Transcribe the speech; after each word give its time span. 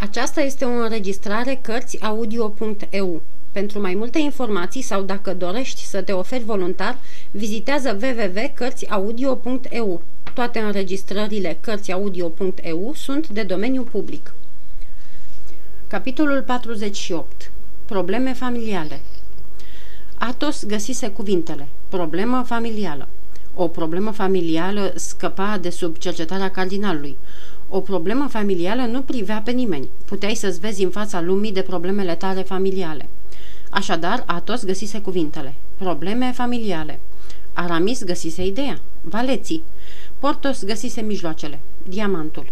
Aceasta 0.00 0.40
este 0.40 0.64
o 0.64 0.68
înregistrare 0.68 1.58
Cărțiaudio.eu. 1.62 3.22
Pentru 3.52 3.80
mai 3.80 3.94
multe 3.94 4.18
informații 4.18 4.82
sau 4.82 5.02
dacă 5.02 5.34
dorești 5.34 5.84
să 5.84 6.02
te 6.02 6.12
oferi 6.12 6.44
voluntar, 6.44 6.98
vizitează 7.30 7.98
www.cărțiaudio.eu. 8.02 10.02
Toate 10.34 10.58
înregistrările 10.58 11.58
Cărțiaudio.eu 11.60 12.92
sunt 12.94 13.28
de 13.28 13.42
domeniu 13.42 13.82
public. 13.82 14.34
Capitolul 15.86 16.42
48. 16.42 17.50
Probleme 17.84 18.32
familiale 18.32 19.00
Atos 20.18 20.66
găsise 20.66 21.08
cuvintele. 21.08 21.68
Problemă 21.88 22.42
familială. 22.46 23.08
O 23.54 23.68
problemă 23.68 24.10
familială 24.10 24.92
scăpa 24.94 25.58
de 25.60 25.70
sub 25.70 25.96
cercetarea 25.96 26.50
cardinalului. 26.50 27.16
O 27.70 27.80
problemă 27.80 28.26
familială 28.28 28.82
nu 28.82 29.00
privea 29.00 29.42
pe 29.44 29.50
nimeni. 29.50 29.88
Puteai 30.04 30.34
să-ți 30.34 30.60
vezi 30.60 30.82
în 30.82 30.90
fața 30.90 31.20
lumii 31.20 31.52
de 31.52 31.62
problemele 31.62 32.14
tale 32.14 32.42
familiale. 32.42 33.08
Așadar, 33.70 34.22
Atos 34.26 34.64
găsise 34.64 35.00
cuvintele. 35.00 35.54
Probleme 35.76 36.32
familiale. 36.32 37.00
Aramis 37.52 38.04
găsise 38.04 38.46
ideea. 38.46 38.80
Valeții. 39.00 39.62
Portos 40.18 40.64
găsise 40.64 41.00
mijloacele. 41.00 41.60
Diamantul. 41.88 42.46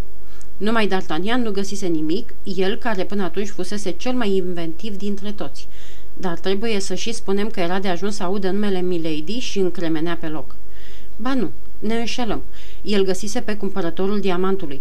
Numai 0.56 0.88
D'Artagnan 0.88 1.42
nu 1.42 1.50
găsise 1.50 1.86
nimic, 1.86 2.34
el 2.44 2.76
care 2.76 3.04
până 3.04 3.22
atunci 3.22 3.48
fusese 3.48 3.90
cel 3.90 4.12
mai 4.12 4.36
inventiv 4.36 4.96
dintre 4.96 5.32
toți. 5.32 5.68
Dar 6.14 6.38
trebuie 6.38 6.80
să 6.80 6.94
și 6.94 7.12
spunem 7.12 7.48
că 7.48 7.60
era 7.60 7.78
de 7.78 7.88
ajuns 7.88 8.16
să 8.16 8.22
audă 8.22 8.50
numele 8.50 8.80
Milady 8.80 9.38
și 9.38 9.58
încremenea 9.58 10.16
pe 10.20 10.26
loc. 10.26 10.56
Ba 11.16 11.34
nu, 11.34 11.50
ne 11.78 11.94
înșelăm. 11.94 12.42
El 12.82 13.04
găsise 13.04 13.40
pe 13.40 13.56
cumpărătorul 13.56 14.20
diamantului. 14.20 14.80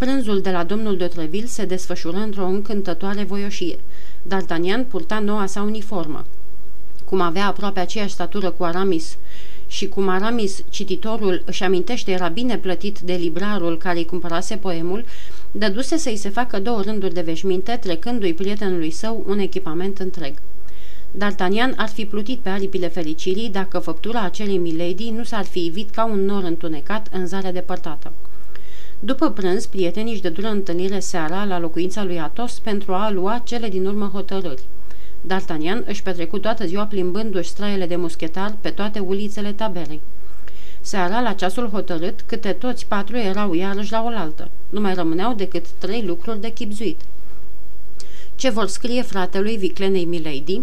Prânzul 0.00 0.40
de 0.40 0.50
la 0.50 0.64
domnul 0.64 0.96
de 0.96 1.06
Treville 1.06 1.46
se 1.46 1.64
desfășură 1.64 2.16
într-o 2.16 2.46
încântătoare 2.46 3.22
voioșie. 3.24 3.78
D'Artagnan 4.28 4.88
purta 4.88 5.18
noua 5.18 5.46
sa 5.46 5.62
uniformă. 5.62 6.24
Cum 7.04 7.20
avea 7.20 7.46
aproape 7.46 7.80
aceeași 7.80 8.12
statură 8.12 8.50
cu 8.50 8.64
Aramis 8.64 9.16
și 9.66 9.88
cum 9.88 10.08
Aramis, 10.08 10.64
cititorul, 10.68 11.42
își 11.46 11.62
amintește 11.62 12.10
era 12.10 12.28
bine 12.28 12.58
plătit 12.58 12.98
de 12.98 13.12
librarul 13.12 13.78
care 13.78 13.98
îi 13.98 14.04
cumpărase 14.04 14.56
poemul, 14.56 15.04
dăduse 15.50 15.96
să-i 15.96 16.16
se 16.16 16.28
facă 16.28 16.60
două 16.60 16.82
rânduri 16.82 17.14
de 17.14 17.20
veșminte, 17.20 17.78
trecându-i 17.80 18.34
prietenului 18.34 18.90
său 18.90 19.24
un 19.26 19.38
echipament 19.38 19.98
întreg. 19.98 20.34
D'Artagnan 21.18 21.74
ar 21.76 21.88
fi 21.88 22.04
plutit 22.04 22.38
pe 22.38 22.48
aripile 22.48 22.88
fericirii 22.88 23.48
dacă 23.48 23.78
făptura 23.78 24.20
acelei 24.20 24.58
milady 24.58 25.10
nu 25.10 25.24
s-ar 25.24 25.44
fi 25.44 25.64
ivit 25.64 25.90
ca 25.90 26.04
un 26.04 26.24
nor 26.24 26.42
întunecat 26.42 27.08
în 27.12 27.26
zarea 27.26 27.52
depărtată. 27.52 28.12
După 29.02 29.30
prânz, 29.30 29.66
prietenii 29.66 30.12
își 30.12 30.22
dădură 30.22 30.48
întâlnire 30.48 30.98
seara 30.98 31.44
la 31.44 31.58
locuința 31.58 32.04
lui 32.04 32.20
Atos 32.20 32.58
pentru 32.58 32.92
a 32.92 33.10
lua 33.10 33.42
cele 33.44 33.68
din 33.68 33.86
urmă 33.86 34.10
hotărâri. 34.12 34.62
D'Artagnan 35.26 35.84
își 35.86 36.02
petrecu 36.02 36.38
toată 36.38 36.66
ziua 36.66 36.84
plimbându-și 36.84 37.48
straiele 37.48 37.86
de 37.86 37.96
muschetar 37.96 38.56
pe 38.60 38.70
toate 38.70 38.98
ulițele 38.98 39.52
taberei. 39.52 40.00
Seara, 40.80 41.20
la 41.20 41.32
ceasul 41.32 41.68
hotărât, 41.68 42.20
câte 42.26 42.52
toți 42.52 42.86
patru 42.86 43.16
erau 43.16 43.54
iarăși 43.54 43.92
la 43.92 44.02
oaltă. 44.02 44.48
Nu 44.68 44.80
mai 44.80 44.94
rămâneau 44.94 45.34
decât 45.34 45.66
trei 45.78 46.02
lucruri 46.02 46.40
de 46.40 46.48
chipzuit. 46.48 47.00
Ce 48.36 48.50
vor 48.50 48.66
scrie 48.66 49.02
fratelui 49.02 49.56
viclenei 49.56 50.04
Milady, 50.04 50.60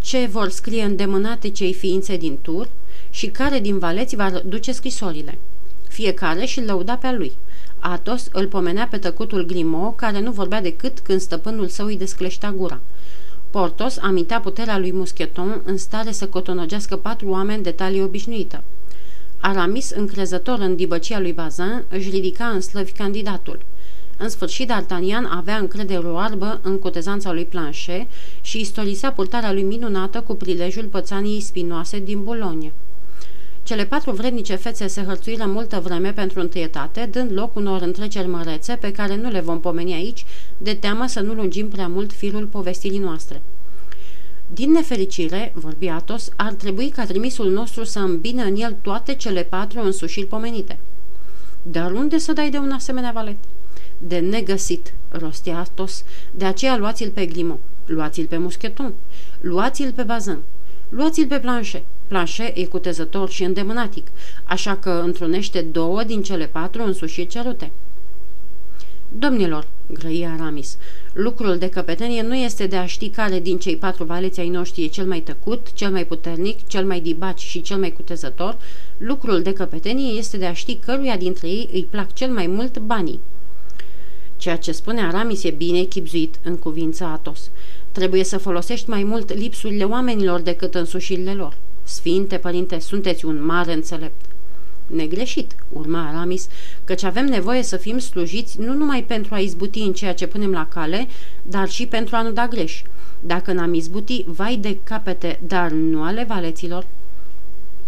ce 0.00 0.26
vor 0.26 0.48
scrie 0.48 0.82
îndemânate 0.82 1.48
cei 1.48 1.74
ființe 1.74 2.16
din 2.16 2.38
tur 2.42 2.68
și 3.10 3.26
care 3.26 3.60
din 3.60 3.78
valeți 3.78 4.16
va 4.16 4.30
duce 4.44 4.72
scrisorile. 4.72 5.38
Fiecare 5.88 6.44
și 6.44 6.64
lăuda 6.64 6.94
pe 6.94 7.12
lui. 7.12 7.32
Atos 7.78 8.28
îl 8.32 8.46
pomenea 8.46 8.86
pe 8.90 8.98
tăcutul 8.98 9.44
Grimo, 9.44 9.92
care 9.96 10.20
nu 10.20 10.30
vorbea 10.30 10.60
decât 10.60 10.98
când 10.98 11.20
stăpânul 11.20 11.68
său 11.68 11.86
îi 11.86 11.96
descleștea 11.96 12.52
gura. 12.52 12.80
Portos 13.50 13.98
amintea 13.98 14.40
puterea 14.40 14.78
lui 14.78 14.92
Muscheton 14.92 15.60
în 15.64 15.76
stare 15.76 16.12
să 16.12 16.26
cotonogească 16.26 16.96
patru 16.96 17.28
oameni 17.28 17.62
de 17.62 17.70
talie 17.70 18.02
obișnuită. 18.02 18.62
Aramis, 19.40 19.90
încrezător 19.90 20.58
în 20.58 20.76
dibăcia 20.76 21.20
lui 21.20 21.32
Bazin, 21.32 21.84
își 21.88 22.10
ridica 22.10 22.46
în 22.46 22.60
slăvi 22.60 22.92
candidatul. 22.92 23.60
În 24.16 24.28
sfârșit, 24.28 24.72
D'Artagnan 24.72 25.28
avea 25.30 25.56
încredere 25.56 26.06
oarbă 26.06 26.60
în 26.62 26.78
cotezanța 26.78 27.32
lui 27.32 27.44
Planchet 27.44 28.06
și 28.40 28.60
istorisea 28.60 29.12
purtarea 29.12 29.52
lui 29.52 29.62
minunată 29.62 30.20
cu 30.20 30.34
prilejul 30.34 30.84
pățaniei 30.84 31.40
spinoase 31.40 31.98
din 31.98 32.22
Boulogne. 32.22 32.72
Cele 33.68 33.84
patru 33.84 34.12
vrednice 34.12 34.54
fețe 34.54 34.86
se 34.86 35.02
hărțuiră 35.02 35.44
multă 35.44 35.80
vreme 35.80 36.12
pentru 36.12 36.40
întâietate, 36.40 37.08
dând 37.10 37.32
loc 37.32 37.56
unor 37.56 37.82
întreceri 37.82 38.26
mărețe 38.28 38.76
pe 38.76 38.92
care 38.92 39.16
nu 39.16 39.30
le 39.30 39.40
vom 39.40 39.60
pomeni 39.60 39.92
aici, 39.92 40.24
de 40.58 40.74
teamă 40.74 41.06
să 41.06 41.20
nu 41.20 41.32
lungim 41.32 41.68
prea 41.68 41.88
mult 41.88 42.12
firul 42.12 42.46
povestirii 42.46 42.98
noastre. 42.98 43.42
Din 44.46 44.70
nefericire, 44.70 45.52
vorbi 45.54 45.86
Atos, 45.86 46.28
ar 46.36 46.52
trebui 46.52 46.88
ca 46.88 47.04
trimisul 47.04 47.50
nostru 47.50 47.84
să 47.84 47.98
îmbină 47.98 48.42
în 48.42 48.56
el 48.56 48.76
toate 48.82 49.14
cele 49.14 49.42
patru 49.42 49.80
însușiri 49.80 50.26
pomenite. 50.26 50.78
Dar 51.62 51.92
unde 51.92 52.18
să 52.18 52.32
dai 52.32 52.50
de 52.50 52.58
un 52.58 52.70
asemenea 52.70 53.10
valet? 53.14 53.36
De 53.98 54.18
negăsit, 54.18 54.92
rostia 55.08 55.58
Atos, 55.58 56.04
de 56.30 56.44
aceea 56.44 56.76
luați-l 56.76 57.10
pe 57.10 57.26
Grimo, 57.26 57.58
luați-l 57.86 58.26
pe 58.26 58.36
Muscheton, 58.36 58.92
luați-l 59.40 59.92
pe 59.92 60.02
Bazin, 60.02 60.38
luați-l 60.88 61.26
pe 61.26 61.38
Planchet, 61.38 61.82
Planchet 62.08 62.56
e 62.56 62.64
cutezător 62.64 63.30
și 63.30 63.44
îndemânatic, 63.44 64.06
așa 64.44 64.76
că 64.76 64.90
întrunește 64.90 65.60
două 65.60 66.04
din 66.04 66.22
cele 66.22 66.46
patru 66.46 66.82
însușiri 66.82 67.26
cerute. 67.26 67.70
Domnilor, 69.18 69.66
grăia 69.92 70.32
Aramis, 70.32 70.76
lucrul 71.12 71.58
de 71.58 71.68
căpetenie 71.68 72.22
nu 72.22 72.34
este 72.34 72.66
de 72.66 72.76
a 72.76 72.86
ști 72.86 73.08
care 73.08 73.40
din 73.40 73.58
cei 73.58 73.76
patru 73.76 74.04
valeți 74.04 74.40
ai 74.40 74.48
noștri 74.48 74.84
e 74.84 74.86
cel 74.86 75.06
mai 75.06 75.20
tăcut, 75.20 75.72
cel 75.72 75.90
mai 75.90 76.06
puternic, 76.06 76.66
cel 76.66 76.86
mai 76.86 77.00
dibaci 77.00 77.40
și 77.40 77.60
cel 77.60 77.78
mai 77.78 77.92
cutezător. 77.92 78.56
Lucrul 78.96 79.42
de 79.42 79.52
căpetenie 79.52 80.12
este 80.12 80.36
de 80.36 80.46
a 80.46 80.52
ști 80.52 80.74
căruia 80.74 81.16
dintre 81.16 81.48
ei 81.48 81.68
îi 81.72 81.86
plac 81.90 82.12
cel 82.14 82.30
mai 82.30 82.46
mult 82.46 82.78
banii. 82.78 83.20
Ceea 84.36 84.56
ce 84.56 84.72
spune 84.72 85.00
Aramis 85.00 85.44
e 85.44 85.50
bine 85.50 85.78
echipzuit 85.78 86.38
în 86.42 86.56
cuvința 86.56 87.06
Atos. 87.06 87.50
Trebuie 87.92 88.24
să 88.24 88.38
folosești 88.38 88.90
mai 88.90 89.02
mult 89.02 89.32
lipsurile 89.34 89.84
oamenilor 89.84 90.40
decât 90.40 90.74
însușirile 90.74 91.34
lor. 91.34 91.56
Sfinte, 91.88 92.36
părinte, 92.36 92.78
sunteți 92.78 93.24
un 93.24 93.44
mare 93.44 93.72
înțelept. 93.72 94.24
Negreșit, 94.86 95.54
urma 95.72 96.08
Aramis, 96.08 96.48
căci 96.84 97.02
avem 97.02 97.24
nevoie 97.24 97.62
să 97.62 97.76
fim 97.76 97.98
slujiți 97.98 98.60
nu 98.60 98.74
numai 98.74 99.04
pentru 99.04 99.34
a 99.34 99.38
izbuti 99.38 99.80
în 99.80 99.92
ceea 99.92 100.14
ce 100.14 100.26
punem 100.26 100.50
la 100.50 100.66
cale, 100.66 101.08
dar 101.42 101.68
și 101.68 101.86
pentru 101.86 102.16
a 102.16 102.22
nu 102.22 102.30
da 102.30 102.46
greș. 102.46 102.82
Dacă 103.20 103.52
n-am 103.52 103.74
izbuti, 103.74 104.24
vai 104.26 104.56
de 104.56 104.78
capete, 104.84 105.40
dar 105.46 105.70
nu 105.70 106.02
ale 106.02 106.24
valeților. 106.28 106.86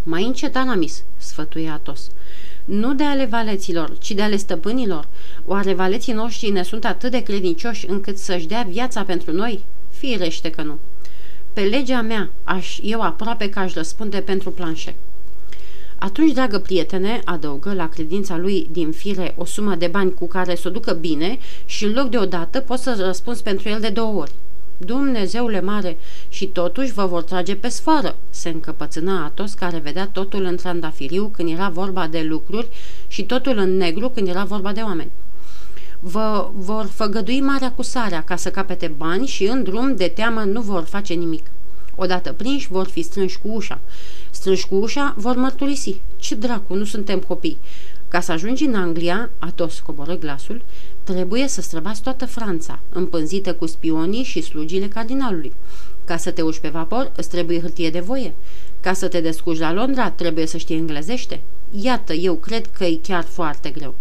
Mai 0.02 0.24
încet, 0.24 0.56
Aramis, 0.56 1.02
sfătuie 1.16 1.68
Atos. 1.68 2.10
Nu 2.64 2.94
de 2.94 3.04
ale 3.04 3.24
valeților, 3.24 3.98
ci 3.98 4.10
de 4.10 4.22
ale 4.22 4.36
stăpânilor. 4.36 5.08
Oare 5.46 5.74
valeții 5.74 6.12
noștri 6.12 6.50
ne 6.50 6.62
sunt 6.62 6.84
atât 6.84 7.10
de 7.10 7.22
credincioși 7.22 7.86
încât 7.88 8.18
să-și 8.18 8.46
dea 8.46 8.66
viața 8.70 9.02
pentru 9.02 9.32
noi? 9.32 9.64
Firește 9.90 10.50
că 10.50 10.62
nu. 10.62 10.78
Pe 11.52 11.60
legea 11.60 12.00
mea, 12.00 12.30
aș, 12.44 12.78
eu 12.82 13.00
aproape 13.00 13.48
că 13.48 13.58
aș 13.58 13.74
răspunde 13.74 14.20
pentru 14.20 14.50
planșe. 14.50 14.94
Atunci, 15.98 16.32
dragă 16.32 16.58
prietene, 16.58 17.20
adăugă 17.24 17.74
la 17.74 17.88
credința 17.88 18.36
lui 18.36 18.68
din 18.70 18.92
fire 18.92 19.34
o 19.36 19.44
sumă 19.44 19.74
de 19.74 19.86
bani 19.86 20.14
cu 20.14 20.26
care 20.26 20.54
să 20.54 20.68
o 20.68 20.70
ducă 20.70 20.92
bine 20.92 21.38
și 21.64 21.84
în 21.84 21.92
loc 21.92 22.08
de 22.08 22.18
o 22.18 22.24
dată 22.24 22.60
poți 22.60 22.82
să 22.82 23.02
răspunzi 23.06 23.42
pentru 23.42 23.68
el 23.68 23.80
de 23.80 23.88
două 23.88 24.20
ori. 24.20 24.32
Dumnezeule 24.76 25.60
mare, 25.60 25.96
și 26.28 26.46
totuși 26.46 26.92
vă 26.92 27.06
vor 27.06 27.22
trage 27.22 27.56
pe 27.56 27.68
sfoară, 27.68 28.16
se 28.30 28.48
încăpățâna 28.48 29.24
Atos 29.24 29.52
care 29.52 29.78
vedea 29.78 30.06
totul 30.06 30.44
în 30.44 30.56
trandafiriu 30.56 31.30
când 31.36 31.50
era 31.50 31.68
vorba 31.68 32.06
de 32.06 32.22
lucruri 32.22 32.68
și 33.08 33.24
totul 33.24 33.56
în 33.56 33.76
negru 33.76 34.08
când 34.08 34.28
era 34.28 34.44
vorba 34.44 34.72
de 34.72 34.80
oameni 34.80 35.10
vă 36.00 36.50
vor 36.54 36.84
făgădui 36.84 37.40
marea 37.40 37.72
cu 37.72 37.82
sarea 37.82 38.22
ca 38.22 38.36
să 38.36 38.50
capete 38.50 38.92
bani 38.96 39.26
și 39.26 39.44
în 39.44 39.62
drum 39.62 39.96
de 39.96 40.06
teamă 40.14 40.40
nu 40.40 40.60
vor 40.60 40.82
face 40.82 41.14
nimic. 41.14 41.46
Odată 41.94 42.32
prinși 42.32 42.68
vor 42.68 42.86
fi 42.86 43.02
strânși 43.02 43.38
cu 43.38 43.48
ușa. 43.48 43.80
Strânși 44.30 44.66
cu 44.66 44.74
ușa 44.74 45.14
vor 45.16 45.36
mărturisi. 45.36 46.00
Ce 46.16 46.34
dracu, 46.34 46.74
nu 46.74 46.84
suntem 46.84 47.18
copii. 47.18 47.58
Ca 48.08 48.20
să 48.20 48.32
ajungi 48.32 48.64
în 48.64 48.74
Anglia, 48.74 49.30
Atos 49.38 49.80
coboră 49.80 50.16
glasul, 50.16 50.62
trebuie 51.04 51.48
să 51.48 51.60
străbați 51.60 52.02
toată 52.02 52.26
Franța, 52.26 52.78
împânzită 52.92 53.54
cu 53.54 53.66
spionii 53.66 54.22
și 54.22 54.40
slugile 54.40 54.88
cardinalului. 54.88 55.52
Ca 56.04 56.16
să 56.16 56.30
te 56.30 56.42
uși 56.42 56.60
pe 56.60 56.68
vapor, 56.68 57.12
îți 57.16 57.28
trebuie 57.28 57.60
hârtie 57.60 57.90
de 57.90 58.00
voie. 58.00 58.34
Ca 58.80 58.92
să 58.92 59.08
te 59.08 59.20
descurci 59.20 59.58
la 59.58 59.72
Londra, 59.72 60.10
trebuie 60.10 60.46
să 60.46 60.56
știi 60.56 60.76
englezește. 60.76 61.40
Iată, 61.70 62.12
eu 62.12 62.34
cred 62.34 62.66
că 62.66 62.84
e 62.84 62.98
chiar 63.02 63.24
foarte 63.24 63.70
greu. 63.70 63.94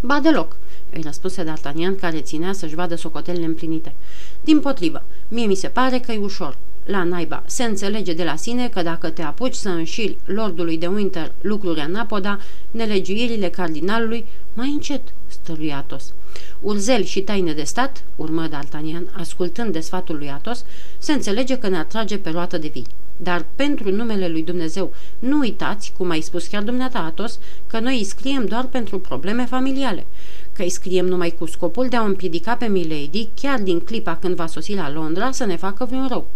Ba 0.00 0.20
deloc, 0.22 0.56
îi 0.92 1.02
răspunse 1.02 1.44
D'Artagnan, 1.44 2.00
care 2.00 2.20
ținea 2.20 2.52
să-și 2.52 2.74
vadă 2.74 2.94
socotelele 2.94 3.44
împlinite. 3.44 3.92
Din 4.40 4.60
potrivă, 4.60 5.04
mie 5.28 5.46
mi 5.46 5.54
se 5.54 5.68
pare 5.68 5.98
că 5.98 6.12
e 6.12 6.18
ușor. 6.18 6.56
La 6.84 7.04
naiba, 7.04 7.42
se 7.46 7.64
înțelege 7.64 8.12
de 8.12 8.24
la 8.24 8.36
sine 8.36 8.68
că 8.68 8.82
dacă 8.82 9.10
te 9.10 9.22
apuci 9.22 9.54
să 9.54 9.68
înșiri 9.68 10.16
lordului 10.24 10.78
de 10.78 10.86
Winter 10.86 11.32
lucruri 11.40 11.80
anapoda, 11.80 12.38
nelegiuirile 12.70 13.48
cardinalului, 13.48 14.26
Mai 14.54 14.68
încet, 14.68 15.02
stărui 15.26 15.72
Atos. 15.72 16.12
Urzel 16.60 17.02
și 17.04 17.20
taine 17.20 17.52
de 17.52 17.62
stat, 17.62 18.04
urmă 18.16 18.48
D'Artagnan, 18.48 19.12
ascultând 19.12 19.72
de 19.72 19.80
sfatul 19.80 20.16
lui 20.16 20.30
Atos, 20.30 20.64
se 20.98 21.12
înțelege 21.12 21.58
că 21.58 21.68
ne 21.68 21.76
atrage 21.76 22.18
pe 22.18 22.30
roată 22.30 22.58
de 22.58 22.68
vii. 22.68 22.86
Dar 23.16 23.46
pentru 23.56 23.90
numele 23.90 24.28
lui 24.28 24.42
Dumnezeu, 24.42 24.92
nu 25.18 25.38
uitați, 25.38 25.92
cum 25.96 26.10
ai 26.10 26.20
spus 26.20 26.46
chiar 26.46 26.62
dumneata 26.62 26.98
Atos, 26.98 27.38
că 27.66 27.78
noi 27.78 27.98
îi 27.98 28.04
scriem 28.04 28.46
doar 28.46 28.64
pentru 28.64 28.98
probleme 28.98 29.46
familiale, 29.46 30.06
că 30.52 30.62
îi 30.62 30.70
scriem 30.70 31.06
numai 31.06 31.34
cu 31.38 31.46
scopul 31.46 31.88
de 31.88 31.96
a 31.96 32.02
o 32.02 32.04
împiedica 32.04 32.54
pe 32.54 32.66
Milady, 32.66 33.28
chiar 33.34 33.60
din 33.60 33.80
clipa 33.80 34.16
când 34.16 34.34
va 34.34 34.46
sosi 34.46 34.74
la 34.74 34.90
Londra, 34.90 35.30
să 35.30 35.44
ne 35.44 35.56
facă 35.56 35.84
vreun 35.84 36.08
rău. 36.08 36.26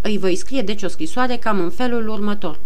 Îi 0.00 0.18
voi 0.18 0.36
scrie 0.36 0.62
deci 0.62 0.82
o 0.82 0.88
scrisoare 0.88 1.36
cam 1.36 1.60
în 1.60 1.70
felul 1.70 2.08
următor. 2.08 2.58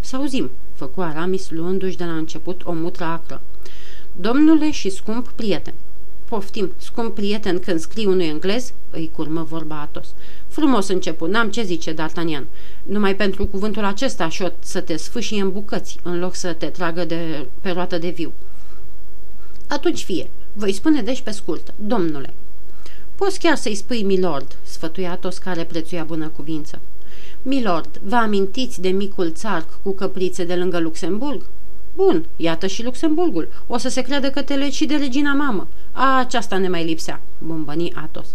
Să 0.00 0.16
auzim, 0.16 0.50
făcu 0.74 1.00
Aramis 1.00 1.50
luându-și 1.50 1.96
de 1.96 2.04
la 2.04 2.16
început 2.16 2.60
o 2.64 2.72
mutră 2.72 3.04
acră. 3.04 3.40
Domnule 4.16 4.70
și 4.70 4.90
scump 4.90 5.28
prieten, 5.28 5.74
Poftim, 6.24 6.72
scump 6.76 7.14
prieten, 7.14 7.58
când 7.58 7.80
scrii 7.80 8.06
unui 8.06 8.26
englez, 8.26 8.72
îi 8.90 9.10
curmă 9.14 9.42
vorba 9.42 9.80
Atos. 9.80 10.06
Frumos 10.48 10.88
început, 10.88 11.30
n-am 11.30 11.50
ce 11.50 11.62
zice 11.62 11.94
D'Artagnan. 11.94 12.44
Numai 12.82 13.16
pentru 13.16 13.46
cuvântul 13.46 13.84
acesta 13.84 14.28
și 14.28 14.48
să 14.58 14.80
te 14.80 14.96
sfâșie 14.96 15.42
în 15.42 15.52
bucăți, 15.52 15.98
în 16.02 16.18
loc 16.18 16.34
să 16.34 16.52
te 16.52 16.66
tragă 16.66 17.04
de, 17.04 17.46
pe 17.60 17.70
roată 17.70 17.98
de 17.98 18.08
viu. 18.08 18.32
Atunci 19.68 20.04
fie, 20.04 20.30
voi 20.52 20.72
spune 20.72 21.02
deci 21.02 21.20
pe 21.20 21.30
scurt, 21.30 21.74
domnule. 21.76 22.34
Poți 23.14 23.38
chiar 23.38 23.56
să-i 23.56 23.74
spui 23.74 24.02
milord, 24.02 24.56
sfătuia 24.62 25.10
Atos 25.10 25.38
care 25.38 25.64
prețuia 25.64 26.04
bună 26.04 26.28
cuvință. 26.28 26.80
Milord, 27.42 28.00
vă 28.02 28.16
amintiți 28.16 28.80
de 28.80 28.88
micul 28.88 29.32
țarc 29.32 29.66
cu 29.82 29.90
căprițe 29.90 30.44
de 30.44 30.54
lângă 30.54 30.78
Luxemburg? 30.78 31.42
Bun, 31.94 32.26
iată 32.36 32.66
și 32.66 32.84
Luxemburgul. 32.84 33.48
O 33.66 33.76
să 33.76 33.88
se 33.88 34.00
creadă 34.00 34.30
că 34.30 34.42
te 34.42 34.54
legi 34.54 34.76
și 34.76 34.86
de 34.86 34.94
regina 34.94 35.32
mamă. 35.32 35.68
A, 35.92 36.18
aceasta 36.18 36.58
ne 36.58 36.68
mai 36.68 36.84
lipsea, 36.84 37.20
bombăni 37.38 37.92
Atos. 37.92 38.26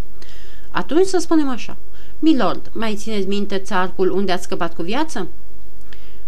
Atunci 0.72 1.06
să 1.06 1.18
spunem 1.18 1.50
așa. 1.50 1.78
Milord, 2.20 2.70
mai 2.74 2.96
țineți 2.96 3.28
minte 3.28 3.58
țarcul 3.58 4.12
unde 4.12 4.32
ați 4.32 4.44
scăpat 4.44 4.76
cu 4.76 4.82
viață? 4.82 5.28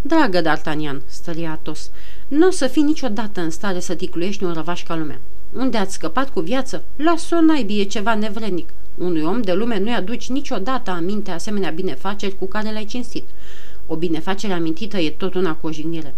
Dragă 0.02 0.42
D'Artagnan, 0.42 1.02
stări 1.06 1.46
Atos, 1.46 1.90
nu 2.32 2.48
o 2.48 2.50
să 2.50 2.68
fii 2.68 2.82
niciodată 2.82 3.42
în 3.42 3.50
stare 3.50 3.80
să 3.80 3.96
ticluiești 3.96 4.44
un 4.44 4.54
răvaș 4.54 4.84
ca 4.84 4.96
lumea. 4.96 5.20
Unde 5.54 5.78
ați 5.78 5.94
scăpat 5.94 6.30
cu 6.30 6.40
viață? 6.40 6.84
Las-o 6.96 7.42
naibie 7.42 7.84
ceva 7.84 8.16
nevrednic. 8.16 8.70
Unui 8.98 9.22
om 9.22 9.42
de 9.42 9.54
lume 9.54 9.80
nu-i 9.80 9.94
aduci 9.94 10.30
niciodată 10.30 10.92
aminte 10.92 11.32
asemenea 11.32 11.70
binefaceri 11.70 12.38
cu 12.38 12.46
care 12.46 12.72
l-ai 12.72 12.86
cinstit. 12.86 13.24
O 13.88 13.96
binefacere 13.96 14.54
amintită 14.54 14.98
e 14.98 15.10
tot 15.10 15.34
una 15.34 15.56
cu 15.56 15.68
o 15.68 15.72
jignire. 15.72 16.16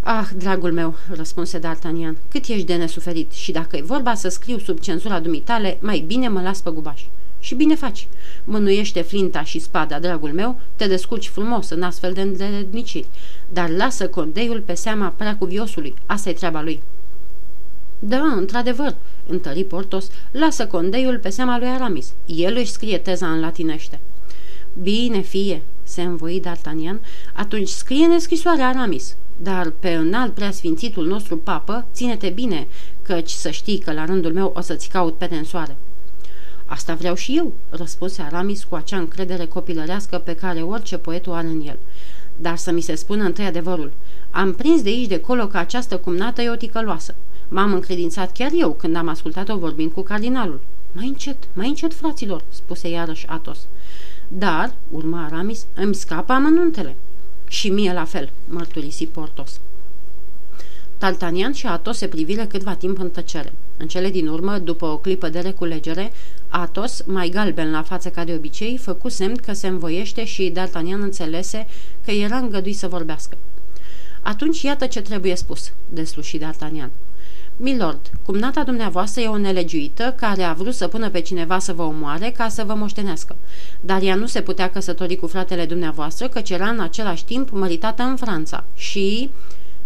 Ah, 0.00 0.28
dragul 0.36 0.72
meu, 0.72 0.94
răspunse 1.10 1.58
D'Artagnan, 1.58 2.28
cât 2.28 2.46
ești 2.46 2.66
de 2.66 2.74
nesuferit 2.74 3.32
și 3.32 3.52
dacă 3.52 3.76
e 3.76 3.82
vorba 3.82 4.14
să 4.14 4.28
scriu 4.28 4.58
sub 4.58 4.78
cenzura 4.78 5.20
dumitale, 5.20 5.78
mai 5.80 6.04
bine 6.06 6.28
mă 6.28 6.40
las 6.40 6.60
pe 6.60 6.70
gubaș. 6.70 7.02
Și 7.44 7.54
bine 7.54 7.74
faci. 7.74 8.08
Mânuiește 8.44 9.02
flinta 9.02 9.42
și 9.42 9.58
spada, 9.58 9.98
dragul 9.98 10.32
meu, 10.32 10.60
te 10.76 10.86
descurci 10.86 11.28
frumos 11.28 11.70
în 11.70 11.82
astfel 11.82 12.12
de 12.12 12.20
îndeletniciri, 12.20 13.08
dar 13.52 13.68
lasă 13.68 14.08
condeiul 14.08 14.60
pe 14.60 14.74
seama 14.74 15.14
preacuviosului, 15.16 15.94
asta 16.06 16.28
e 16.28 16.32
treaba 16.32 16.62
lui. 16.62 16.82
Da, 17.98 18.22
într-adevăr, 18.22 18.94
întări 19.26 19.64
Portos, 19.64 20.10
lasă 20.30 20.66
condeiul 20.66 21.18
pe 21.18 21.28
seama 21.28 21.58
lui 21.58 21.68
Aramis. 21.68 22.12
El 22.26 22.56
își 22.56 22.70
scrie 22.70 22.98
teza 22.98 23.30
în 23.30 23.40
latinește. 23.40 24.00
Bine, 24.82 25.20
fie, 25.20 25.62
se 25.82 26.02
învoi 26.02 26.42
D'Artagnan, 26.46 27.00
atunci 27.34 27.68
scrie-ne 27.68 28.18
scrisoarea 28.18 28.68
Aramis. 28.68 29.16
Dar 29.36 29.72
pe 29.80 29.94
înalt 29.94 30.34
preasfințitul 30.34 31.06
nostru 31.06 31.36
papă, 31.36 31.86
ține-te 31.92 32.28
bine, 32.28 32.66
căci 33.02 33.30
să 33.30 33.50
știi 33.50 33.78
că 33.78 33.92
la 33.92 34.04
rândul 34.04 34.32
meu 34.32 34.52
o 34.56 34.60
să-ți 34.60 34.88
caut 34.88 35.16
pe 35.16 35.26
tensoare. 35.26 35.76
Asta 36.66 36.94
vreau 36.94 37.14
și 37.14 37.36
eu, 37.36 37.52
răspunse 37.70 38.22
Aramis 38.22 38.64
cu 38.64 38.74
acea 38.74 38.96
încredere 38.96 39.44
copilărească 39.44 40.18
pe 40.18 40.34
care 40.34 40.62
orice 40.62 40.96
poet 40.96 41.26
o 41.26 41.32
are 41.32 41.46
în 41.46 41.60
el. 41.66 41.78
Dar 42.36 42.56
să 42.56 42.70
mi 42.70 42.80
se 42.80 42.94
spună 42.94 43.24
întâi 43.24 43.44
adevărul. 43.44 43.92
Am 44.30 44.54
prins 44.54 44.82
de 44.82 44.88
aici 44.88 45.08
de 45.08 45.20
colo 45.20 45.46
că 45.46 45.56
această 45.56 45.96
cumnată 45.96 46.42
e 46.42 46.50
o 46.50 46.56
ticăloasă. 46.56 47.14
M-am 47.48 47.72
încredințat 47.72 48.32
chiar 48.32 48.50
eu 48.54 48.72
când 48.72 48.96
am 48.96 49.08
ascultat-o 49.08 49.58
vorbind 49.58 49.92
cu 49.92 50.02
cardinalul. 50.02 50.60
Mai 50.92 51.06
încet, 51.06 51.36
mai 51.52 51.68
încet, 51.68 51.94
fraților, 51.94 52.42
spuse 52.48 52.88
iarăși 52.88 53.26
Atos. 53.26 53.58
Dar, 54.28 54.74
urma 54.90 55.24
Aramis, 55.24 55.66
îmi 55.74 55.94
scapă 55.94 56.32
amănuntele. 56.32 56.96
Și 57.48 57.70
mie 57.70 57.92
la 57.92 58.04
fel, 58.04 58.30
mărturisi 58.48 59.06
Portos. 59.06 59.60
Tartanian 60.98 61.52
și 61.52 61.66
Atos 61.66 61.96
se 61.96 62.06
priviră 62.06 62.44
câtva 62.44 62.74
timp 62.74 62.98
în 62.98 63.10
tăcere. 63.10 63.52
În 63.76 63.86
cele 63.86 64.10
din 64.10 64.28
urmă, 64.28 64.58
după 64.58 64.86
o 64.86 64.96
clipă 64.96 65.28
de 65.28 65.40
reculegere, 65.40 66.12
Atos, 66.56 67.02
mai 67.06 67.28
galben 67.28 67.70
la 67.70 67.82
față 67.82 68.08
ca 68.08 68.24
de 68.24 68.34
obicei, 68.34 68.76
făcu 68.76 69.08
semn 69.08 69.36
că 69.36 69.52
se 69.52 69.66
învoiește 69.66 70.24
și 70.24 70.52
D'Artagnan 70.52 71.00
înțelese 71.00 71.66
că 72.04 72.10
era 72.10 72.36
îngăduit 72.36 72.76
să 72.76 72.88
vorbească. 72.88 73.36
Atunci 74.22 74.62
iată 74.62 74.86
ce 74.86 75.00
trebuie 75.00 75.36
spus, 75.36 75.72
desluși 75.88 76.38
D'Artagnan. 76.38 76.90
Milord, 77.56 78.10
cumnata 78.24 78.62
dumneavoastră 78.62 79.20
e 79.20 79.26
o 79.26 79.36
nelegiuită 79.36 80.14
care 80.16 80.42
a 80.42 80.52
vrut 80.52 80.74
să 80.74 80.88
pună 80.88 81.10
pe 81.10 81.20
cineva 81.20 81.58
să 81.58 81.72
vă 81.72 81.82
omoare 81.82 82.30
ca 82.36 82.48
să 82.48 82.64
vă 82.64 82.74
moștenească. 82.74 83.36
Dar 83.80 84.02
ea 84.02 84.14
nu 84.14 84.26
se 84.26 84.40
putea 84.40 84.70
căsători 84.70 85.16
cu 85.16 85.26
fratele 85.26 85.66
dumneavoastră, 85.66 86.28
căci 86.28 86.50
era 86.50 86.68
în 86.68 86.80
același 86.80 87.24
timp 87.24 87.50
măritată 87.50 88.02
în 88.02 88.16
Franța. 88.16 88.64
Și... 88.74 89.30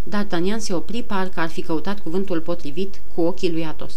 D'Artagnan 0.09 0.59
se 0.59 0.75
opri, 0.75 1.03
parcă 1.03 1.41
ar 1.41 1.49
fi 1.49 1.63
căutat 1.63 2.01
cuvântul 2.01 2.41
potrivit 2.41 3.01
cu 3.15 3.21
ochii 3.21 3.53
lui 3.53 3.65
Atos. 3.65 3.93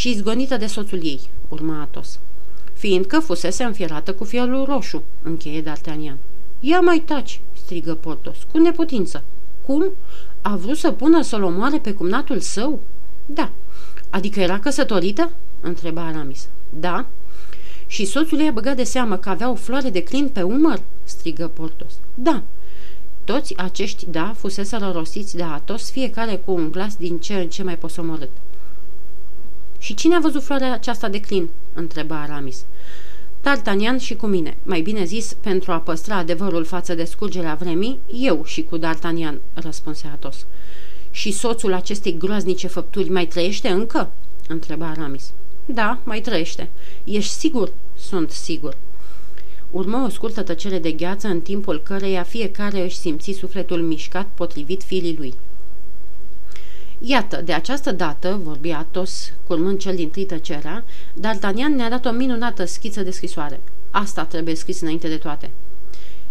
Și 0.00 0.10
izgonită 0.10 0.56
de 0.56 0.66
soțul 0.66 1.04
ei, 1.04 1.20
urma 1.48 1.80
Atos. 1.80 2.18
Fiindcă 2.72 3.18
fusese 3.18 3.64
înfierată 3.64 4.12
cu 4.12 4.24
fielul 4.24 4.64
roșu, 4.64 5.02
încheie 5.22 5.62
D'Artagnan. 5.62 6.16
Ia 6.60 6.80
mai 6.80 6.98
taci, 6.98 7.40
strigă 7.64 7.94
Portos, 7.94 8.36
cu 8.52 8.58
neputință. 8.58 9.22
Cum? 9.66 9.84
A 10.42 10.56
vrut 10.56 10.76
să 10.76 10.90
pună 10.90 11.22
să-l 11.22 11.42
omoare 11.42 11.78
pe 11.78 11.92
cumnatul 11.92 12.40
său? 12.40 12.80
Da. 13.26 13.50
Adică 14.10 14.40
era 14.40 14.58
căsătorită? 14.58 15.30
Întreba 15.60 16.06
Aramis. 16.06 16.48
Da. 16.68 17.06
Și 17.86 18.04
soțul 18.04 18.40
ei 18.40 18.48
a 18.48 18.52
băgat 18.52 18.76
de 18.76 18.84
seamă 18.84 19.16
că 19.16 19.28
avea 19.28 19.50
o 19.50 19.54
floare 19.54 19.90
de 19.90 20.02
clin 20.02 20.28
pe 20.28 20.42
umăr? 20.42 20.80
strigă 21.04 21.48
Portos. 21.48 21.92
Da. 22.14 22.42
Toți 23.24 23.56
acești 23.56 24.06
da 24.10 24.34
fusese 24.36 24.76
rosiți 24.76 25.36
de 25.36 25.42
Atos, 25.42 25.90
fiecare 25.90 26.36
cu 26.36 26.52
un 26.52 26.70
glas 26.70 26.96
din 26.96 27.18
ce 27.18 27.34
în 27.34 27.48
ce 27.48 27.62
mai 27.62 27.76
posomorât. 27.76 28.30
Și 29.80 29.94
cine 29.94 30.14
a 30.14 30.20
văzut 30.20 30.42
floarea 30.42 30.72
aceasta 30.72 31.08
de 31.08 31.20
clin? 31.20 31.48
întreba 31.74 32.20
Aramis. 32.20 32.64
D'Artagnan 33.40 33.98
și 33.98 34.14
cu 34.14 34.26
mine, 34.26 34.56
mai 34.62 34.80
bine 34.80 35.04
zis, 35.04 35.36
pentru 35.40 35.72
a 35.72 35.78
păstra 35.78 36.16
adevărul 36.16 36.64
față 36.64 36.94
de 36.94 37.04
scurgerea 37.04 37.54
vremii, 37.54 37.98
eu 38.12 38.44
și 38.44 38.62
cu 38.62 38.78
D'Artagnan, 38.78 39.34
răspunse 39.54 40.10
Atos. 40.12 40.46
Și 41.10 41.30
soțul 41.30 41.72
acestei 41.72 42.16
groaznice 42.18 42.66
făpturi 42.66 43.10
mai 43.10 43.26
trăiește 43.26 43.68
încă? 43.68 44.10
întreba 44.48 44.88
Aramis. 44.88 45.32
Da, 45.64 45.98
mai 46.04 46.20
trăiește. 46.20 46.68
Ești 47.04 47.32
sigur? 47.32 47.72
Sunt 47.98 48.30
sigur. 48.30 48.76
Urmă 49.70 50.04
o 50.06 50.08
scurtă 50.08 50.42
tăcere 50.42 50.78
de 50.78 50.92
gheață 50.92 51.28
în 51.28 51.40
timpul 51.40 51.80
căreia 51.80 52.22
fiecare 52.22 52.82
își 52.82 52.96
simți 52.96 53.32
sufletul 53.32 53.82
mișcat 53.82 54.26
potrivit 54.34 54.82
firii 54.82 55.16
lui. 55.18 55.34
Iată, 57.02 57.42
de 57.44 57.52
această 57.52 57.92
dată, 57.92 58.40
vorbi 58.42 58.70
Atos, 58.70 59.32
curmând 59.46 59.78
cel 59.78 59.94
din 59.94 60.08
tâi 60.08 60.24
tăcerea, 60.24 60.84
D'Artagnan 61.14 61.74
ne-a 61.76 61.90
dat 61.90 62.04
o 62.06 62.10
minunată 62.10 62.64
schiță 62.64 63.02
de 63.02 63.10
scrisoare. 63.10 63.60
Asta 63.90 64.24
trebuie 64.24 64.54
scris 64.54 64.80
înainte 64.80 65.08
de 65.08 65.16
toate. 65.16 65.50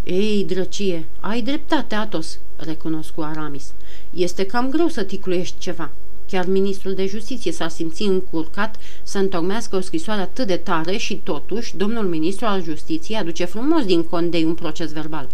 Ei, 0.04 0.46
drăcie, 0.48 1.06
ai 1.20 1.42
dreptate, 1.42 1.96
Atos, 1.96 2.40
recunosc 2.56 3.14
cu 3.14 3.22
Aramis. 3.22 3.72
Este 4.14 4.46
cam 4.46 4.70
greu 4.70 4.88
să 4.88 5.04
ticluiești 5.04 5.56
ceva. 5.60 5.90
Chiar 6.28 6.46
ministrul 6.46 6.94
de 6.94 7.06
justiție 7.06 7.52
s-a 7.52 7.68
simțit 7.68 8.08
încurcat 8.08 8.76
să 9.04 9.18
întocmească 9.18 9.76
o 9.76 9.80
scrisoare 9.80 10.22
atât 10.22 10.48
de 10.48 10.56
tare 10.56 10.98
și 10.98 11.16
totuși 11.16 11.78
domnul 11.78 12.06
ministru 12.06 12.46
al 12.46 12.64
justiției 12.64 13.18
aduce 13.18 13.46
frumos 13.46 13.86
din 13.86 14.04
condei 14.04 14.44
un 14.44 14.54
proces 14.54 14.92
verbal. 14.92 15.28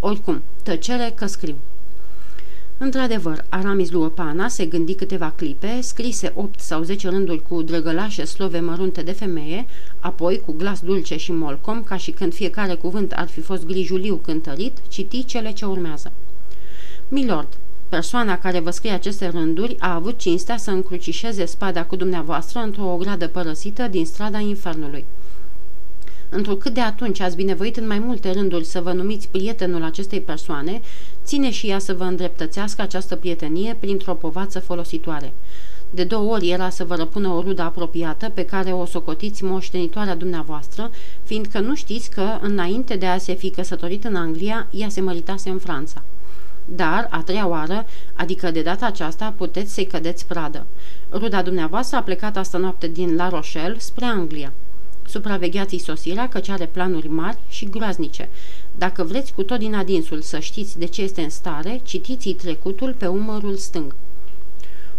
Oricum, 0.00 0.42
tăcere 0.62 1.12
că 1.14 1.26
scriu. 1.26 1.54
Într-adevăr, 2.78 3.44
Aramis 3.48 3.90
luă 3.90 4.08
pana, 4.08 4.48
se 4.48 4.66
gândi 4.66 4.94
câteva 4.94 5.32
clipe, 5.36 5.80
scrise 5.80 6.32
opt 6.34 6.60
sau 6.60 6.82
zece 6.82 7.08
rânduri 7.08 7.42
cu 7.48 7.62
drăgălașe 7.62 8.24
slove 8.24 8.60
mărunte 8.60 9.02
de 9.02 9.12
femeie, 9.12 9.66
apoi, 10.00 10.42
cu 10.46 10.52
glas 10.52 10.80
dulce 10.80 11.16
și 11.16 11.32
molcom, 11.32 11.82
ca 11.82 11.96
și 11.96 12.10
când 12.10 12.34
fiecare 12.34 12.74
cuvânt 12.74 13.12
ar 13.12 13.28
fi 13.28 13.40
fost 13.40 13.66
grijuliu 13.66 14.16
cântărit, 14.16 14.76
citi 14.88 15.24
cele 15.24 15.52
ce 15.52 15.64
urmează. 15.64 16.12
Milord, 17.08 17.48
persoana 17.88 18.38
care 18.38 18.60
vă 18.60 18.70
scrie 18.70 18.90
aceste 18.90 19.28
rânduri 19.28 19.76
a 19.78 19.94
avut 19.94 20.18
cinstea 20.18 20.56
să 20.56 20.70
încrucișeze 20.70 21.44
spada 21.44 21.84
cu 21.84 21.96
dumneavoastră 21.96 22.58
într-o 22.58 22.92
ogradă 22.92 23.28
părăsită 23.28 23.88
din 23.88 24.06
strada 24.06 24.38
infernului. 24.38 25.04
Întrucât 26.36 26.74
de 26.74 26.80
atunci 26.80 27.20
ați 27.20 27.36
binevoit 27.36 27.76
în 27.76 27.86
mai 27.86 27.98
multe 27.98 28.30
rânduri 28.30 28.64
să 28.64 28.80
vă 28.80 28.92
numiți 28.92 29.28
prietenul 29.28 29.82
acestei 29.82 30.20
persoane, 30.20 30.80
ține 31.24 31.50
și 31.50 31.68
ea 31.68 31.78
să 31.78 31.94
vă 31.94 32.04
îndreptățească 32.04 32.82
această 32.82 33.16
prietenie 33.16 33.76
printr-o 33.80 34.14
povață 34.14 34.60
folositoare. 34.60 35.32
De 35.90 36.04
două 36.04 36.32
ori 36.32 36.50
era 36.50 36.70
să 36.70 36.84
vă 36.84 36.94
răpună 36.94 37.28
o 37.28 37.40
rudă 37.40 37.62
apropiată 37.62 38.28
pe 38.28 38.44
care 38.44 38.72
o 38.72 38.84
socotiți 38.84 39.44
moștenitoarea 39.44 40.16
dumneavoastră, 40.16 40.90
fiindcă 41.22 41.60
nu 41.60 41.74
știți 41.74 42.10
că, 42.10 42.38
înainte 42.40 42.96
de 42.96 43.06
a 43.06 43.18
se 43.18 43.34
fi 43.34 43.50
căsătorit 43.50 44.04
în 44.04 44.14
Anglia, 44.14 44.66
ea 44.70 44.88
se 44.88 45.00
măritase 45.00 45.48
în 45.50 45.58
Franța. 45.58 46.02
Dar, 46.64 47.08
a 47.10 47.22
treia 47.22 47.46
oară, 47.46 47.86
adică 48.14 48.50
de 48.50 48.62
data 48.62 48.86
aceasta, 48.86 49.34
puteți 49.36 49.74
să-i 49.74 49.86
cădeți 49.86 50.26
pradă. 50.26 50.66
Ruda 51.12 51.42
dumneavoastră 51.42 51.96
a 51.96 52.02
plecat 52.02 52.36
asta 52.36 52.58
noapte 52.58 52.86
din 52.86 53.16
La 53.16 53.28
Rochelle 53.28 53.78
spre 53.78 54.04
Anglia. 54.04 54.52
Supravegheați-i 55.08 55.78
sosirea 55.78 56.28
căci 56.28 56.48
are 56.48 56.66
planuri 56.66 57.08
mari 57.08 57.38
și 57.48 57.64
groaznice. 57.64 58.28
Dacă 58.78 59.04
vreți 59.04 59.32
cu 59.32 59.42
tot 59.42 59.58
din 59.58 59.74
adinsul 59.74 60.20
să 60.20 60.38
știți 60.38 60.78
de 60.78 60.84
ce 60.84 61.02
este 61.02 61.20
în 61.20 61.30
stare, 61.30 61.80
citiți-i 61.84 62.34
trecutul 62.34 62.94
pe 62.98 63.06
umărul 63.06 63.56
stâng. 63.56 63.94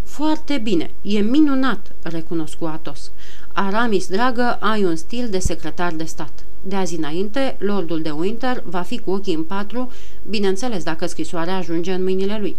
Foarte 0.03 0.57
bine, 0.57 0.91
e 1.01 1.19
minunat, 1.19 1.91
recunoscu 2.01 2.65
Atos. 2.65 3.11
Aramis, 3.53 4.07
dragă, 4.07 4.57
ai 4.61 4.83
un 4.83 4.95
stil 4.95 5.27
de 5.29 5.39
secretar 5.39 5.93
de 5.93 6.03
stat. 6.03 6.43
De 6.63 6.75
azi 6.75 6.95
înainte, 6.95 7.55
lordul 7.59 8.01
de 8.01 8.09
Winter 8.09 8.63
va 8.65 8.81
fi 8.81 8.99
cu 8.99 9.11
ochii 9.11 9.33
în 9.33 9.43
patru, 9.43 9.91
bineînțeles 10.29 10.83
dacă 10.83 11.05
scrisoarea 11.05 11.57
ajunge 11.57 11.93
în 11.93 12.03
mâinile 12.03 12.37
lui. 12.39 12.55